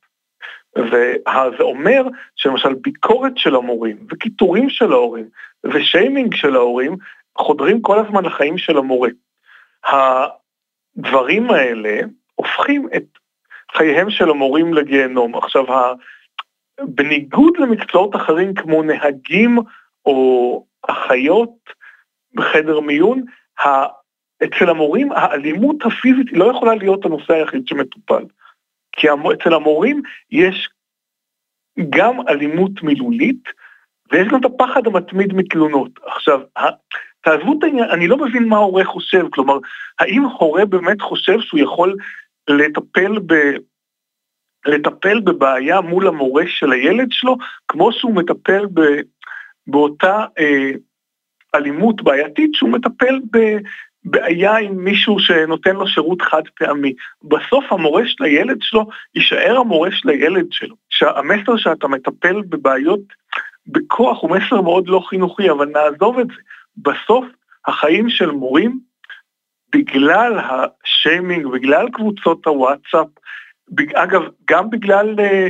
וזה 0.78 1.64
אומר 1.64 2.04
שלמשל 2.36 2.74
ביקורת 2.74 3.38
של 3.38 3.56
המורים, 3.56 3.98
וקיטורים 4.10 4.70
של 4.70 4.92
ההורים, 4.92 5.26
ושיימינג 5.64 6.36
של 6.36 6.56
ההורים, 6.56 6.96
חודרים 7.38 7.82
כל 7.82 8.00
הזמן 8.00 8.26
לחיים 8.26 8.58
של 8.58 8.78
המורה. 8.78 9.10
הדברים 9.86 11.50
האלה 11.50 12.00
הופכים 12.36 12.88
את 12.96 13.04
חייהם 13.78 14.10
של 14.10 14.30
המורים 14.30 14.74
לגיהנום. 14.74 15.36
עכשיו, 15.36 15.66
בניגוד 16.82 17.54
למקצועות 17.60 18.16
אחרים 18.16 18.54
כמו 18.54 18.84
נהגים 18.84 19.58
או 20.06 20.66
אחיות 20.88 21.50
בחדר 22.34 22.80
מיון, 22.80 23.24
אצל 24.44 24.70
המורים 24.70 25.12
האלימות 25.12 25.86
הפיזית 25.86 26.28
לא 26.32 26.52
יכולה 26.52 26.76
להיות 26.76 27.06
הנושא 27.06 27.34
היחיד 27.34 27.68
שמטופל. 27.68 28.24
כי 28.92 29.08
אצל 29.34 29.54
המורים 29.54 30.02
יש 30.32 30.70
גם 31.90 32.28
אלימות 32.30 32.84
מילולית, 32.84 33.44
ויש 34.12 34.28
גם 34.28 34.40
את 34.40 34.46
הפחד 34.46 34.88
המתמיד 34.88 35.34
מתלונות. 35.34 35.92
עכשיו, 36.06 36.40
תעזבו 37.22 37.56
את 37.58 37.64
העניין, 37.64 37.90
אני 37.90 38.08
לא 38.08 38.18
מבין 38.18 38.48
מה 38.48 38.58
הורה 38.58 38.86
חושב, 38.86 39.26
כלומר, 39.32 39.58
האם 40.00 40.22
הורה 40.22 40.66
באמת 40.66 41.02
חושב 41.02 41.40
שהוא 41.40 41.60
יכול 41.60 41.96
לטפל 42.50 43.20
ב... 43.26 43.34
לטפל 44.66 45.20
בבעיה 45.20 45.82
מול 45.82 46.08
המורה 46.08 46.44
של 46.48 46.72
הילד 46.72 47.08
שלו, 47.12 47.38
כמו 47.68 47.92
שהוא 47.92 48.16
מטפל 48.16 48.66
ב, 48.74 48.82
באותה 49.68 50.26
אה, 50.40 50.72
אלימות 51.56 52.02
בעייתית 52.02 52.54
שהוא 52.54 52.70
מטפל 52.70 53.20
ב, 53.32 53.58
בעיה 54.06 54.58
עם 54.58 54.84
מישהו 54.84 55.20
שנותן 55.20 55.76
לו 55.76 55.88
שירות 55.88 56.22
חד 56.22 56.42
פעמי. 56.58 56.94
בסוף 57.24 57.66
המורה 57.70 58.02
של 58.06 58.24
הילד 58.24 58.58
שלו 58.62 58.88
יישאר 59.16 59.58
המורה 59.58 59.92
של 59.92 60.10
הילד 60.10 60.46
שלו. 60.52 60.76
שהמסר 60.90 61.58
שאתה 61.58 61.88
מטפל 61.88 62.42
בבעיות 62.42 63.02
בכוח 63.68 64.22
הוא 64.22 64.32
מסר 64.32 64.62
מאוד 64.62 64.88
לא 64.88 65.04
חינוכי, 65.10 65.50
אבל 65.50 65.66
נעזוב 65.66 66.20
את 66.20 66.28
זה. 66.28 66.42
בסוף 66.78 67.26
החיים 67.68 68.10
של 68.10 68.32
מורים, 68.32 68.80
בגלל 69.76 70.40
השיימינג, 70.40 71.48
בגלל 71.48 71.90
קבוצות 71.90 72.48
הוואטסאפ, 72.48 73.08
אגב, 73.94 74.22
גם 74.50 74.70
בגלל, 74.70 75.16
אה, 75.20 75.48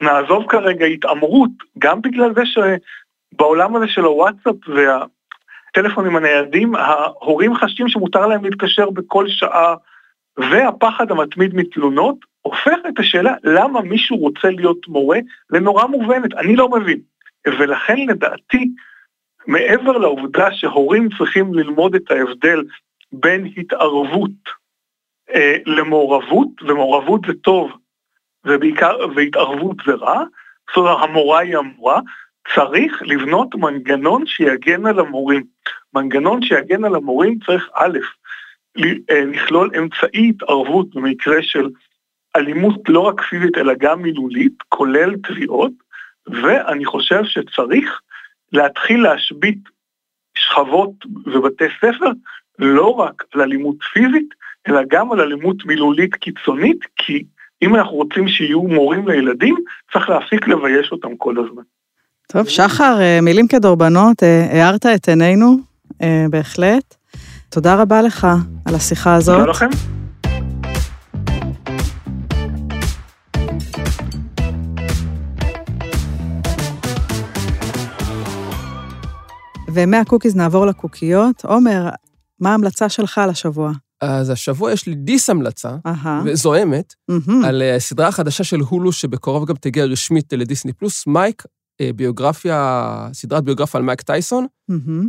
נעזוב 0.00 0.44
כרגע 0.48 0.86
התעמרות, 0.86 1.50
גם 1.78 2.02
בגלל 2.02 2.34
זה 2.34 2.42
שבעולם 2.46 3.76
הזה 3.76 3.88
של 3.88 4.04
הוואטסאפ 4.04 4.68
וה... 4.68 5.04
הטלפונים 5.74 6.16
הניידים, 6.16 6.74
ההורים 6.74 7.54
חשים 7.54 7.88
שמותר 7.88 8.26
להם 8.26 8.44
להתקשר 8.44 8.90
בכל 8.90 9.28
שעה, 9.28 9.74
והפחד 10.36 11.10
המתמיד 11.10 11.54
מתלונות 11.54 12.16
הופך 12.42 12.76
את 12.88 12.98
השאלה 12.98 13.34
למה 13.44 13.80
מישהו 13.80 14.16
רוצה 14.16 14.50
להיות 14.50 14.88
מורה 14.88 15.18
לנורא 15.50 15.86
מובנת, 15.86 16.34
אני 16.34 16.56
לא 16.56 16.68
מבין. 16.68 17.00
ולכן 17.46 17.96
לדעתי, 18.08 18.68
מעבר 19.46 19.98
לעובדה 19.98 20.48
שהורים 20.52 21.08
צריכים 21.18 21.54
ללמוד 21.54 21.94
את 21.94 22.10
ההבדל 22.10 22.64
בין 23.12 23.52
התערבות 23.56 24.30
אה, 25.34 25.56
למעורבות, 25.66 26.48
ומעורבות 26.62 27.20
זה 27.26 27.32
טוב, 27.34 27.72
ובעיקר, 28.44 28.96
והתערבות 29.16 29.76
זה 29.86 29.94
רע, 29.94 30.24
זאת 30.68 30.76
אומרת 30.76 30.98
המורה 31.02 31.38
היא 31.38 31.56
המורה, 31.56 32.00
צריך 32.54 33.02
לבנות 33.02 33.54
מנגנון 33.54 34.26
שיגן 34.26 34.86
על 34.86 34.98
המורים. 34.98 35.44
מנגנון 35.94 36.42
שיגן 36.42 36.84
על 36.84 36.94
המורים 36.94 37.38
צריך 37.46 37.68
א', 37.74 37.98
אה, 38.78 39.24
לכלול 39.24 39.70
אמצעי 39.78 40.28
התערבות 40.28 40.94
במקרה 40.94 41.42
של 41.42 41.68
אלימות 42.36 42.88
לא 42.88 43.00
רק 43.00 43.20
פיזית 43.20 43.58
אלא 43.58 43.72
גם 43.78 44.02
מילולית, 44.02 44.62
כולל 44.68 45.14
תביעות, 45.16 45.72
ואני 46.26 46.84
חושב 46.84 47.24
שצריך 47.24 48.00
להתחיל 48.52 49.02
להשבית 49.02 49.58
שכבות 50.34 50.92
ובתי 51.26 51.64
ספר 51.76 52.10
לא 52.58 52.88
רק 52.88 53.24
על 53.34 53.40
אלימות 53.40 53.76
פיזית, 53.92 54.34
אלא 54.68 54.80
גם 54.90 55.12
על 55.12 55.20
אלימות 55.20 55.56
מילולית 55.66 56.14
קיצונית, 56.14 56.78
כי 56.96 57.24
אם 57.62 57.74
אנחנו 57.74 57.92
רוצים 57.92 58.28
שיהיו 58.28 58.62
מורים 58.62 59.08
לילדים, 59.08 59.56
צריך 59.92 60.08
להפסיק 60.08 60.48
לבייש 60.48 60.92
אותם 60.92 61.16
כל 61.16 61.34
הזמן. 61.38 61.62
טוב, 62.28 62.48
שחר, 62.48 62.96
אה, 63.00 63.18
מילים 63.22 63.48
כדורבנות, 63.48 64.22
אה, 64.22 64.46
הארת 64.50 64.86
את 64.86 65.08
עינינו, 65.08 65.56
אה, 66.02 66.26
בהחלט. 66.30 66.94
תודה 67.48 67.74
רבה 67.74 68.02
לך 68.02 68.26
על 68.66 68.74
השיחה 68.74 69.14
הזאת. 69.14 69.38
תודה 69.38 69.50
לכם. 69.50 69.68
ומהקוקיז 79.74 80.36
נעבור 80.36 80.66
לקוקיות. 80.66 81.44
עומר, 81.44 81.88
מה 82.40 82.50
ההמלצה 82.50 82.88
שלך 82.88 83.20
לשבוע? 83.28 83.72
אז 84.04 84.30
השבוע 84.30 84.72
יש 84.72 84.86
לי 84.86 84.94
דיס 84.94 85.30
המלצה. 85.30 85.76
וזוהמת. 86.24 86.94
על 87.44 87.62
אה, 87.62 87.76
הסדרה 87.76 88.08
החדשה 88.08 88.44
של 88.44 88.60
הולו, 88.60 88.92
שבקרוב 88.92 89.48
גם 89.48 89.54
תגיע 89.60 89.84
רשמית 89.84 90.32
לדיסני 90.32 90.72
פלוס, 90.72 91.06
מייק, 91.06 91.42
אה, 91.80 91.90
ביוגרפיה, 91.96 93.08
סדרת 93.12 93.44
ביוגרפיה 93.44 93.78
על 93.78 93.84
מייק 93.84 94.02
טייסון. 94.02 94.46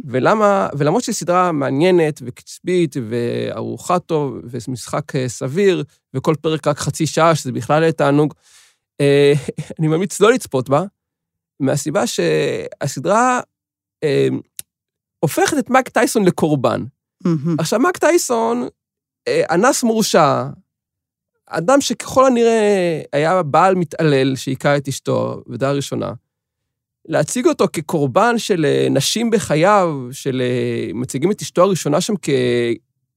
ולמה, 0.06 0.68
ולמרות 0.78 1.04
שהיא 1.04 1.16
סדרה 1.16 1.52
מעניינת 1.52 2.22
וקצבית 2.26 2.96
וארוחה 3.10 4.00
טוב 4.00 4.38
ומשחק 4.44 5.16
אה, 5.16 5.30
סביר, 5.30 5.84
וכל 6.14 6.36
פרק 6.42 6.68
רק 6.68 6.78
חצי 6.78 7.08
שעה, 7.08 7.36
שזה 7.36 7.52
בכלל 7.52 7.82
יהיה 7.82 7.92
תענוג, 7.92 8.34
אה, 9.02 9.34
אני 9.80 9.88
ממליץ 9.88 10.22
לא 10.22 10.32
לצפות 10.32 10.70
בה, 10.70 10.84
מהסיבה 11.60 12.08
שהסדרה 12.08 13.40
אה, 14.04 14.28
הופכת 15.20 15.58
את 15.60 15.70
מייק 15.70 15.90
טייסון 15.90 16.26
לקורבן. 16.26 16.84
עכשיו, 17.60 17.80
מייק 17.80 17.98
טייסון, 17.98 18.64
אה, 18.64 18.68
אנס 19.30 19.84
מורשע, 19.84 20.44
אדם 21.48 21.82
שככל 21.82 22.28
הנראה 22.28 23.02
היה 23.14 23.44
בעל 23.44 23.76
מתעלל 23.76 24.36
שהיכה 24.36 24.78
את 24.78 24.88
אשתו, 24.88 25.42
ודעה 25.48 25.72
ראשונה, 25.72 26.14
להציג 27.08 27.48
אותו 27.48 27.66
כקורבן 27.74 28.38
של 28.38 28.66
אה, 28.66 28.88
נשים 28.90 29.30
בחייו, 29.30 30.08
של... 30.12 30.42
אה, 30.42 30.94
מציגים 30.94 31.32
את 31.32 31.42
אשתו 31.42 31.64
הראשונה 31.64 32.02
שם 32.02 32.14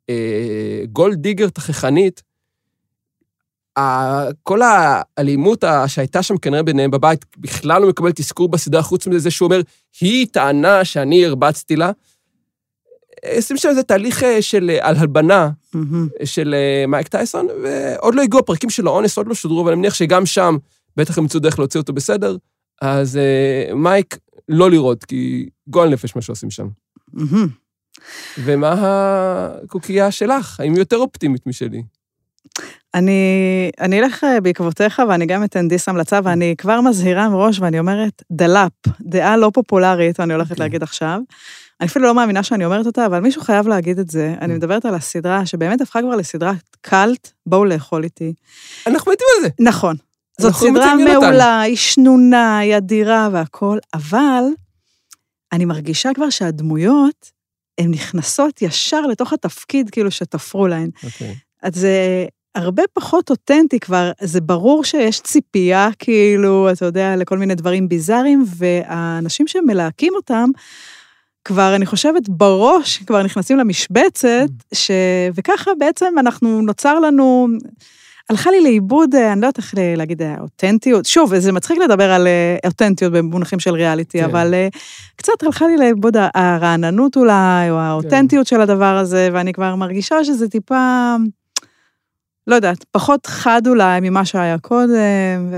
כגולד 0.08 1.18
דיגר 1.18 1.48
תככנית, 1.48 2.22
כל 4.42 4.60
האלימות 4.62 5.64
שהייתה 5.86 6.22
שם 6.22 6.38
כנראה 6.38 6.62
ביניהם 6.62 6.90
בבית 6.90 7.24
בכלל 7.38 7.82
לא 7.82 7.88
מקבלת 7.88 8.20
אזכור 8.20 8.48
בסדרה, 8.48 8.82
חוץ 8.82 9.06
מזה 9.06 9.30
שהוא 9.30 9.46
אומר, 9.46 9.60
היא 10.00 10.26
טענה 10.32 10.84
שאני 10.84 11.26
הרבצתי 11.26 11.76
לה. 11.76 11.90
עושים 13.36 13.56
שם 13.56 13.68
איזה 13.68 13.82
תהליך 13.82 14.22
אה, 14.22 14.42
של 14.42 14.70
אה, 14.70 14.88
על 14.88 14.96
הלבנה. 14.96 15.50
של 16.24 16.54
אה, 16.54 16.86
מייק 16.86 17.08
טייסון, 17.08 17.46
ועוד 17.62 18.14
לא 18.14 18.22
הגיעו 18.22 18.40
הפרקים 18.40 18.70
של 18.70 18.86
האונס, 18.86 19.16
עוד 19.16 19.26
לא 19.26 19.34
שודרו, 19.34 19.62
אבל 19.62 19.72
אני 19.72 19.78
מניח 19.78 19.94
שגם 19.94 20.26
שם 20.26 20.56
בטח 20.96 21.18
הם 21.18 21.24
ימצאו 21.24 21.40
דרך 21.40 21.58
להוציא 21.58 21.80
אותו 21.80 21.92
בסדר. 21.92 22.36
אז 22.82 23.18
מייק, 23.74 24.18
לא 24.48 24.70
לראות, 24.70 25.04
כי 25.04 25.48
גועל 25.68 25.88
נפש 25.88 26.16
מה 26.16 26.22
שעושים 26.22 26.50
שם. 26.50 26.68
ומה 28.38 28.74
הקוקייה 29.64 30.10
שלך? 30.10 30.60
האם 30.60 30.72
היא 30.72 30.78
יותר 30.78 30.96
אופטימית 30.96 31.46
משלי? 31.46 31.82
אני, 32.94 33.22
אני 33.80 34.00
אלך 34.00 34.26
בעקבותיך 34.42 35.02
ואני 35.08 35.26
גם 35.26 35.44
אתן 35.44 35.68
דיס 35.68 35.88
המלצה, 35.88 36.20
ואני 36.24 36.54
כבר 36.58 36.80
מזהירה 36.80 37.28
מראש 37.28 37.60
ואני 37.60 37.78
אומרת, 37.78 38.22
דלאפ, 38.30 38.72
דעה 39.00 39.36
לא 39.36 39.50
פופולרית, 39.54 40.20
אני 40.20 40.32
הולכת 40.32 40.50
אוקיי. 40.50 40.64
להגיד 40.64 40.82
עכשיו. 40.82 41.20
אני 41.80 41.88
אפילו 41.88 42.04
לא 42.04 42.14
מאמינה 42.14 42.42
שאני 42.42 42.64
אומרת 42.64 42.86
אותה, 42.86 43.06
אבל 43.06 43.20
מישהו 43.20 43.42
חייב 43.42 43.68
להגיד 43.68 43.98
את 43.98 44.10
זה. 44.10 44.34
אני 44.40 44.52
Mm. 44.54 44.56
מדברת 44.56 44.84
על 44.84 44.94
הסדרה 44.94 45.46
שבאמת 45.46 45.80
הפכה 45.80 46.02
כבר 46.02 46.16
לסדרת 46.16 46.76
קאלט, 46.80 47.30
בואו 47.46 47.64
לאכול 47.64 48.04
איתי. 48.04 48.32
אנחנו 48.86 49.12
מתים 49.12 49.26
על 49.36 49.42
זה. 49.42 49.48
נכון. 49.60 49.96
זאת 50.40 50.54
סדרה. 50.54 50.94
מעולה, 50.96 51.60
היא 51.60 51.76
שנונה, 51.76 52.58
היא 52.58 52.76
אדירה 52.76 53.28
והכול, 53.32 53.78
אבל 53.94 54.44
אני 55.52 55.64
מרגישה 55.64 56.10
כבר 56.14 56.30
שהדמויות, 56.30 57.30
הן 57.78 57.90
נכנסות 57.90 58.62
ישר 58.62 59.00
לתוך 59.00 59.32
התפקיד 59.32 59.90
כאילו 59.90 60.10
שתפרו 60.10 60.66
להן. 60.66 60.90
אוקיי. 61.04 61.34
אז 61.62 61.74
זה 61.74 62.26
הרבה 62.54 62.82
פחות 62.92 63.30
אותנטי 63.30 63.80
כבר, 63.80 64.10
זה 64.20 64.40
ברור 64.40 64.84
שיש 64.84 65.20
ציפייה, 65.20 65.88
כאילו, 65.98 66.68
אתה 66.72 66.84
יודע, 66.84 67.16
לכל 67.16 67.38
מיני 67.38 67.54
דברים 67.54 67.88
ביזאריים, 67.88 68.44
והאנשים 68.56 69.46
שמלהקים 69.46 70.12
אותם, 70.16 70.50
כבר, 71.44 71.74
אני 71.74 71.86
חושבת, 71.86 72.28
בראש, 72.28 72.98
כבר 72.98 73.22
נכנסים 73.22 73.58
למשבצת, 73.58 74.48
ש... 74.74 74.90
וככה 75.34 75.70
בעצם 75.78 76.14
אנחנו, 76.18 76.62
נוצר 76.62 77.00
לנו, 77.00 77.48
הלכה 78.30 78.50
לי 78.50 78.60
לאיבוד, 78.60 79.14
אה, 79.14 79.32
אני 79.32 79.40
לא 79.40 79.46
יודעת 79.46 79.58
איך 79.58 79.74
להגיד, 79.96 80.22
אה, 80.22 80.34
אותנטיות. 80.40 81.06
שוב, 81.06 81.38
זה 81.38 81.52
מצחיק 81.52 81.78
לדבר 81.78 82.10
על 82.10 82.26
אה, 82.26 82.56
אותנטיות 82.66 83.12
במונחים 83.12 83.60
של 83.60 83.74
ריאליטי, 83.74 84.18
כן. 84.18 84.24
אבל 84.24 84.54
אה, 84.54 84.68
קצת 85.16 85.42
הלכה 85.42 85.66
לי 85.66 85.76
לאיבוד 85.76 86.16
הרעננות 86.34 87.16
אולי, 87.16 87.70
או 87.70 87.76
האותנטיות 87.78 88.46
של 88.46 88.60
הדבר 88.60 88.96
הזה, 88.96 89.28
ואני 89.32 89.52
כבר 89.52 89.74
מרגישה 89.74 90.24
שזה 90.24 90.48
טיפה, 90.48 91.16
לא 92.48 92.54
יודעת, 92.54 92.84
פחות 92.90 93.26
חד 93.26 93.62
אולי 93.66 94.00
ממה 94.02 94.24
שהיה 94.24 94.58
קודם, 94.58 95.52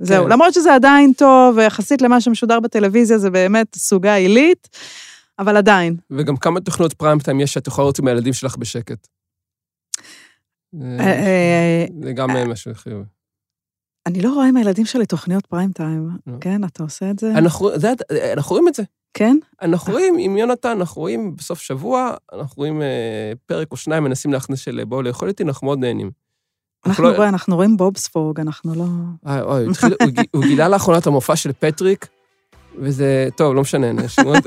וזהו. 0.00 0.24
כן. 0.24 0.30
למרות 0.32 0.54
שזה 0.54 0.74
עדיין 0.74 1.12
טוב, 1.12 1.56
ויחסית 1.56 2.02
למה 2.02 2.20
שמשודר 2.20 2.60
בטלוויזיה, 2.60 3.18
זה 3.18 3.30
באמת 3.30 3.74
סוגה 3.76 4.14
עילית, 4.14 4.68
אבל 5.38 5.56
עדיין. 5.56 5.96
וגם 6.10 6.36
כמה 6.36 6.60
תוכניות 6.60 6.92
פריים 6.92 7.18
טיים 7.18 7.40
יש 7.40 7.52
שאת 7.52 7.66
יכולה 7.66 7.82
לראות 7.84 7.98
עם 7.98 8.06
הילדים 8.08 8.32
שלך 8.32 8.56
בשקט. 8.56 9.06
אה, 10.82 10.96
זה- 10.98 11.04
אה, 11.04 11.84
זה 12.02 12.12
גם 12.12 12.30
אה, 12.30 12.44
משהו 12.44 12.74
חיובי. 12.74 13.04
אני 14.06 14.20
לא 14.22 14.32
רואה 14.34 14.48
עם 14.48 14.56
הילדים 14.56 14.84
שלי 14.86 15.06
תוכניות 15.06 15.46
פריים 15.46 15.72
טיים. 15.72 16.08
לא. 16.26 16.32
כן, 16.40 16.64
אתה 16.64 16.82
עושה 16.82 17.10
את 17.10 17.18
זה, 17.18 17.32
אנחנו 18.32 18.50
רואים 18.50 18.68
את 18.68 18.74
זה. 18.74 18.82
כן? 19.14 19.36
אנחנו 19.62 19.92
רואים 19.92 20.16
עם 20.18 20.36
יונתן, 20.36 20.68
אנחנו 20.68 21.00
רואים 21.00 21.36
בסוף 21.36 21.60
שבוע, 21.60 22.14
אנחנו 22.32 22.54
רואים 22.56 22.82
אה, 22.82 23.32
פרק 23.46 23.68
או 23.70 23.76
שניים, 23.76 24.04
מנסים 24.04 24.32
להכניס 24.32 24.60
של 24.60 24.78
אה, 24.80 24.84
בואו 24.84 25.02
לאכול 25.02 25.28
איתי, 25.28 25.42
אנחנו 25.42 25.66
מאוד 25.66 25.78
נהנים. 25.78 26.10
אנחנו 26.86 27.04
לא- 27.04 27.28
אנחנו 27.28 27.56
רואים 27.56 27.76
בובספורג, 27.76 28.40
אנחנו 28.40 28.74
לא... 28.74 28.84
אה, 29.26 29.42
אוי, 29.42 29.66
הוא 30.34 30.44
גילה 30.44 30.68
לאחרונה 30.68 30.98
את 30.98 31.06
המופע 31.06 31.36
של 31.36 31.52
פטריק, 31.52 32.06
וזה, 32.78 33.28
טוב, 33.36 33.54
לא 33.54 33.60
משנה, 33.60 33.92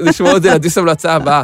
נשמור 0.06 0.38
את 0.38 0.42
זה 0.42 0.54
לדיס 0.54 0.78
המלצה 0.78 1.14
הבאה. 1.14 1.44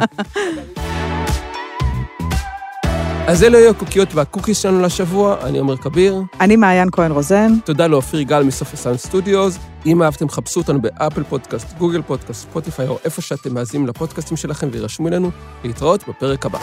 אז 3.26 3.44
אלו 3.44 3.58
היו 3.58 3.70
הקוקיות 3.70 4.14
והקוקיס 4.14 4.58
שלנו 4.58 4.80
לשבוע, 4.80 5.36
אני 5.42 5.58
עומר 5.58 5.76
כביר. 5.76 6.22
אני 6.40 6.56
מעיין 6.56 6.88
כהן 6.92 7.12
רוזן. 7.12 7.52
תודה 7.64 7.86
לאופיר 7.86 8.22
גל 8.22 8.42
מסוף 8.42 8.74
הסאונד 8.74 8.98
סטודיוס. 8.98 9.58
אם 9.86 10.02
אהבתם, 10.02 10.28
חפשו 10.28 10.60
אותנו 10.60 10.82
באפל 10.82 11.22
פודקאסט, 11.22 11.78
גוגל 11.78 12.02
פודקאסט, 12.02 12.42
ספוטיפיי, 12.42 12.88
או 12.88 12.98
איפה 13.04 13.22
שאתם 13.22 13.54
מאזינים 13.54 13.86
לפודקאסטים 13.86 14.36
שלכם, 14.36 14.68
וירשמו 14.72 15.08
אלינו 15.08 15.30
להתראות 15.64 16.08
בפרק 16.08 16.46
הבא. 16.46 16.58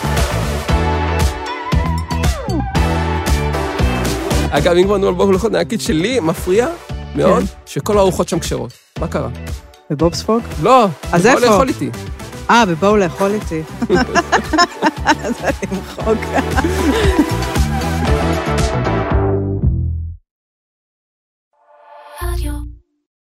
אגב, 4.51 4.75
אם 4.75 4.83
כבר 4.83 4.97
נו 4.97 5.07
על 5.07 5.13
בואו 5.13 5.31
לאכול, 5.31 5.49
אני 5.49 5.61
אגיד 5.61 5.81
שלי 5.81 6.19
מפריע 6.19 6.67
מאוד 7.15 7.43
שכל 7.65 7.97
הארוחות 7.97 8.29
שם 8.29 8.39
כשרות. 8.39 8.71
מה 8.99 9.07
קרה? 9.07 9.29
בבובספורג? 9.89 10.43
לא, 10.63 10.85
אז 11.11 11.25
בואו 11.25 11.35
איפה? 11.35 11.45
לאכול 11.45 11.67
איתי. 11.67 11.89
אה, 12.49 12.63
ובואו 12.67 12.97
לאכול 12.97 13.31
איתי. 13.31 13.61
זה 13.87 15.49
למחוק. 15.71 16.17